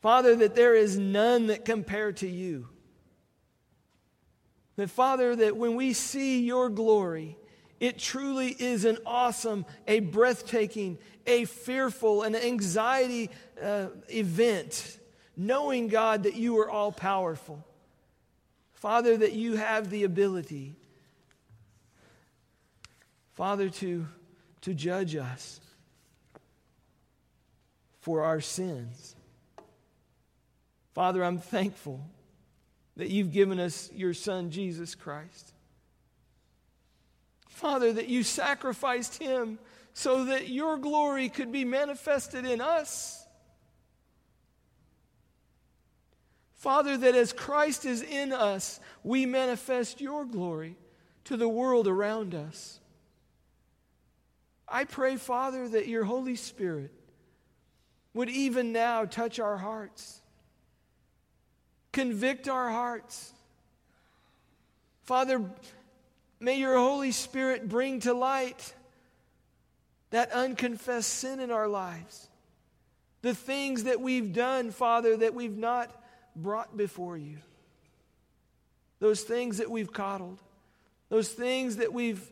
Father, 0.00 0.34
that 0.36 0.54
there 0.54 0.74
is 0.74 0.96
none 0.96 1.48
that 1.48 1.66
compare 1.66 2.12
to 2.12 2.26
you. 2.26 2.68
That, 4.76 4.88
Father, 4.88 5.36
that 5.36 5.58
when 5.58 5.74
we 5.74 5.92
see 5.92 6.40
your 6.40 6.70
glory, 6.70 7.36
it 7.82 7.98
truly 7.98 8.50
is 8.50 8.84
an 8.84 8.96
awesome, 9.04 9.66
a 9.88 9.98
breathtaking, 9.98 10.98
a 11.26 11.46
fearful, 11.46 12.22
an 12.22 12.36
anxiety 12.36 13.28
uh, 13.60 13.88
event 14.08 14.98
knowing, 15.36 15.88
God, 15.88 16.22
that 16.22 16.36
you 16.36 16.60
are 16.60 16.70
all 16.70 16.92
powerful. 16.92 17.66
Father, 18.74 19.16
that 19.16 19.32
you 19.32 19.56
have 19.56 19.90
the 19.90 20.04
ability, 20.04 20.76
Father, 23.32 23.68
to, 23.68 24.06
to 24.60 24.74
judge 24.74 25.16
us 25.16 25.60
for 27.98 28.22
our 28.22 28.40
sins. 28.40 29.16
Father, 30.94 31.24
I'm 31.24 31.38
thankful 31.38 32.00
that 32.96 33.10
you've 33.10 33.32
given 33.32 33.58
us 33.58 33.90
your 33.92 34.14
Son, 34.14 34.52
Jesus 34.52 34.94
Christ. 34.94 35.51
Father, 37.52 37.92
that 37.92 38.08
you 38.08 38.22
sacrificed 38.22 39.22
him 39.22 39.58
so 39.92 40.24
that 40.24 40.48
your 40.48 40.78
glory 40.78 41.28
could 41.28 41.52
be 41.52 41.64
manifested 41.64 42.46
in 42.46 42.60
us. 42.60 43.24
Father, 46.54 46.96
that 46.96 47.14
as 47.14 47.32
Christ 47.32 47.84
is 47.84 48.02
in 48.02 48.32
us, 48.32 48.80
we 49.04 49.26
manifest 49.26 50.00
your 50.00 50.24
glory 50.24 50.76
to 51.24 51.36
the 51.36 51.48
world 51.48 51.86
around 51.86 52.34
us. 52.34 52.80
I 54.66 54.84
pray, 54.84 55.16
Father, 55.16 55.68
that 55.68 55.88
your 55.88 56.04
Holy 56.04 56.36
Spirit 56.36 56.90
would 58.14 58.30
even 58.30 58.72
now 58.72 59.04
touch 59.04 59.38
our 59.38 59.58
hearts, 59.58 60.22
convict 61.92 62.48
our 62.48 62.70
hearts. 62.70 63.34
Father, 65.02 65.44
may 66.42 66.58
your 66.58 66.76
Holy 66.76 67.12
Spirit 67.12 67.68
bring 67.68 68.00
to 68.00 68.12
light 68.12 68.74
that 70.10 70.32
unconfessed 70.32 71.08
sin 71.08 71.40
in 71.40 71.50
our 71.50 71.68
lives. 71.68 72.28
The 73.22 73.34
things 73.34 73.84
that 73.84 74.00
we've 74.00 74.32
done, 74.32 74.72
Father, 74.72 75.16
that 75.18 75.34
we've 75.34 75.56
not 75.56 75.90
brought 76.34 76.76
before 76.76 77.16
you. 77.16 77.38
those 79.02 79.22
things 79.22 79.58
that 79.58 79.68
we've 79.68 79.92
coddled, 79.92 80.40
those 81.08 81.28
things 81.28 81.76
that 81.76 81.92
we've 81.92 82.30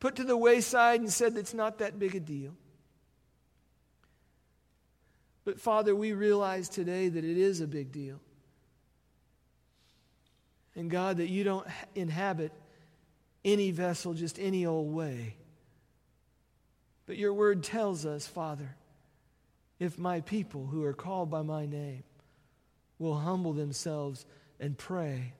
put 0.00 0.16
to 0.16 0.24
the 0.24 0.36
wayside 0.36 0.98
and 0.98 1.10
said 1.10 1.36
it's 1.36 1.54
not 1.54 1.78
that 1.78 2.00
big 2.00 2.16
a 2.16 2.20
deal. 2.20 2.52
But 5.44 5.60
Father, 5.60 5.94
we 5.94 6.12
realize 6.12 6.68
today 6.68 7.08
that 7.08 7.24
it 7.24 7.36
is 7.38 7.60
a 7.60 7.66
big 7.66 7.92
deal. 7.92 8.18
And 10.74 10.90
God, 10.90 11.18
that 11.18 11.28
you 11.28 11.44
don't 11.44 11.66
inhabit 11.94 12.52
any 13.44 13.70
vessel 13.70 14.14
just 14.14 14.38
any 14.38 14.66
old 14.66 14.92
way. 14.92 15.36
But 17.06 17.16
your 17.16 17.34
word 17.34 17.62
tells 17.62 18.06
us, 18.06 18.26
Father, 18.26 18.76
if 19.78 19.98
my 19.98 20.20
people 20.20 20.66
who 20.66 20.84
are 20.84 20.92
called 20.92 21.30
by 21.30 21.42
my 21.42 21.66
name 21.66 22.04
will 22.98 23.16
humble 23.16 23.52
themselves 23.52 24.26
and 24.60 24.76
pray 24.76 25.32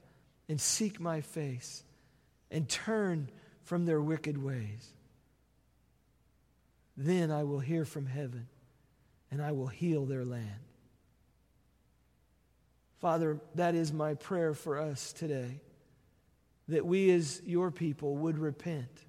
and 0.49 0.61
seek 0.61 0.99
my 0.99 1.21
face 1.21 1.85
and 2.51 2.69
turn 2.69 3.29
from 3.65 3.85
their 3.85 4.01
wicked 4.01 4.43
ways, 4.43 4.93
then 6.97 7.31
I 7.31 7.45
will 7.45 7.61
hear 7.61 7.85
from 7.85 8.07
heaven 8.07 8.49
and 9.31 9.41
I 9.41 9.53
will 9.53 9.69
heal 9.69 10.07
their 10.07 10.25
land. 10.25 10.49
Father, 12.99 13.39
that 13.55 13.75
is 13.75 13.93
my 13.93 14.15
prayer 14.15 14.55
for 14.55 14.79
us 14.79 15.13
today 15.13 15.61
that 16.71 16.87
we 16.87 17.11
as 17.11 17.41
your 17.45 17.71
people 17.71 18.17
would 18.17 18.39
repent 18.39 19.05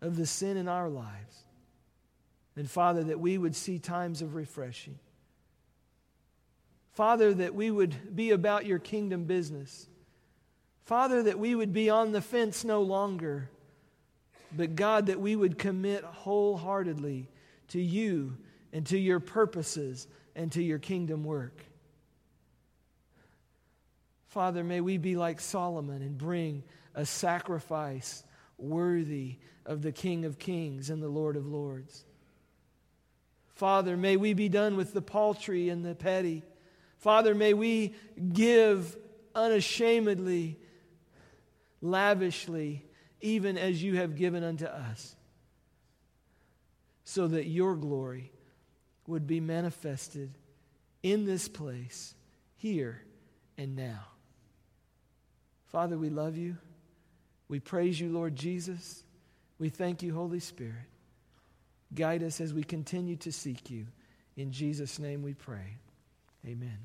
of 0.00 0.16
the 0.16 0.26
sin 0.26 0.56
in 0.56 0.68
our 0.68 0.88
lives. 0.88 1.44
And 2.56 2.70
Father, 2.70 3.04
that 3.04 3.20
we 3.20 3.38
would 3.38 3.54
see 3.54 3.78
times 3.78 4.22
of 4.22 4.34
refreshing. 4.34 4.98
Father, 6.92 7.32
that 7.34 7.54
we 7.54 7.70
would 7.70 8.16
be 8.16 8.30
about 8.30 8.66
your 8.66 8.78
kingdom 8.78 9.24
business. 9.24 9.88
Father, 10.84 11.22
that 11.24 11.38
we 11.38 11.54
would 11.54 11.72
be 11.72 11.90
on 11.90 12.12
the 12.12 12.20
fence 12.20 12.64
no 12.64 12.82
longer, 12.82 13.48
but 14.56 14.74
God, 14.74 15.06
that 15.06 15.20
we 15.20 15.36
would 15.36 15.58
commit 15.58 16.02
wholeheartedly 16.02 17.28
to 17.68 17.80
you 17.80 18.36
and 18.72 18.84
to 18.86 18.98
your 18.98 19.20
purposes 19.20 20.08
and 20.34 20.50
to 20.52 20.62
your 20.62 20.78
kingdom 20.78 21.24
work. 21.24 21.67
Father, 24.28 24.62
may 24.62 24.80
we 24.80 24.98
be 24.98 25.16
like 25.16 25.40
Solomon 25.40 26.02
and 26.02 26.16
bring 26.16 26.62
a 26.94 27.06
sacrifice 27.06 28.22
worthy 28.58 29.36
of 29.64 29.82
the 29.82 29.92
King 29.92 30.24
of 30.24 30.38
Kings 30.38 30.90
and 30.90 31.02
the 31.02 31.08
Lord 31.08 31.36
of 31.36 31.46
Lords. 31.46 32.04
Father, 33.54 33.96
may 33.96 34.16
we 34.16 34.34
be 34.34 34.48
done 34.48 34.76
with 34.76 34.92
the 34.92 35.02
paltry 35.02 35.68
and 35.68 35.84
the 35.84 35.94
petty. 35.94 36.42
Father, 36.98 37.34
may 37.34 37.54
we 37.54 37.94
give 38.32 38.96
unashamedly, 39.34 40.58
lavishly, 41.80 42.84
even 43.20 43.56
as 43.56 43.82
you 43.82 43.96
have 43.96 44.14
given 44.14 44.44
unto 44.44 44.66
us, 44.66 45.16
so 47.04 47.26
that 47.28 47.46
your 47.46 47.74
glory 47.76 48.30
would 49.06 49.26
be 49.26 49.40
manifested 49.40 50.36
in 51.02 51.24
this 51.24 51.48
place, 51.48 52.14
here 52.56 53.02
and 53.56 53.74
now. 53.74 54.04
Father, 55.68 55.96
we 55.96 56.10
love 56.10 56.36
you. 56.36 56.56
We 57.48 57.60
praise 57.60 58.00
you, 58.00 58.10
Lord 58.10 58.36
Jesus. 58.36 59.02
We 59.58 59.68
thank 59.68 60.02
you, 60.02 60.14
Holy 60.14 60.40
Spirit. 60.40 60.86
Guide 61.94 62.22
us 62.22 62.40
as 62.40 62.52
we 62.52 62.62
continue 62.62 63.16
to 63.16 63.32
seek 63.32 63.70
you. 63.70 63.86
In 64.36 64.52
Jesus' 64.52 64.98
name 64.98 65.22
we 65.22 65.34
pray. 65.34 65.76
Amen. 66.46 66.78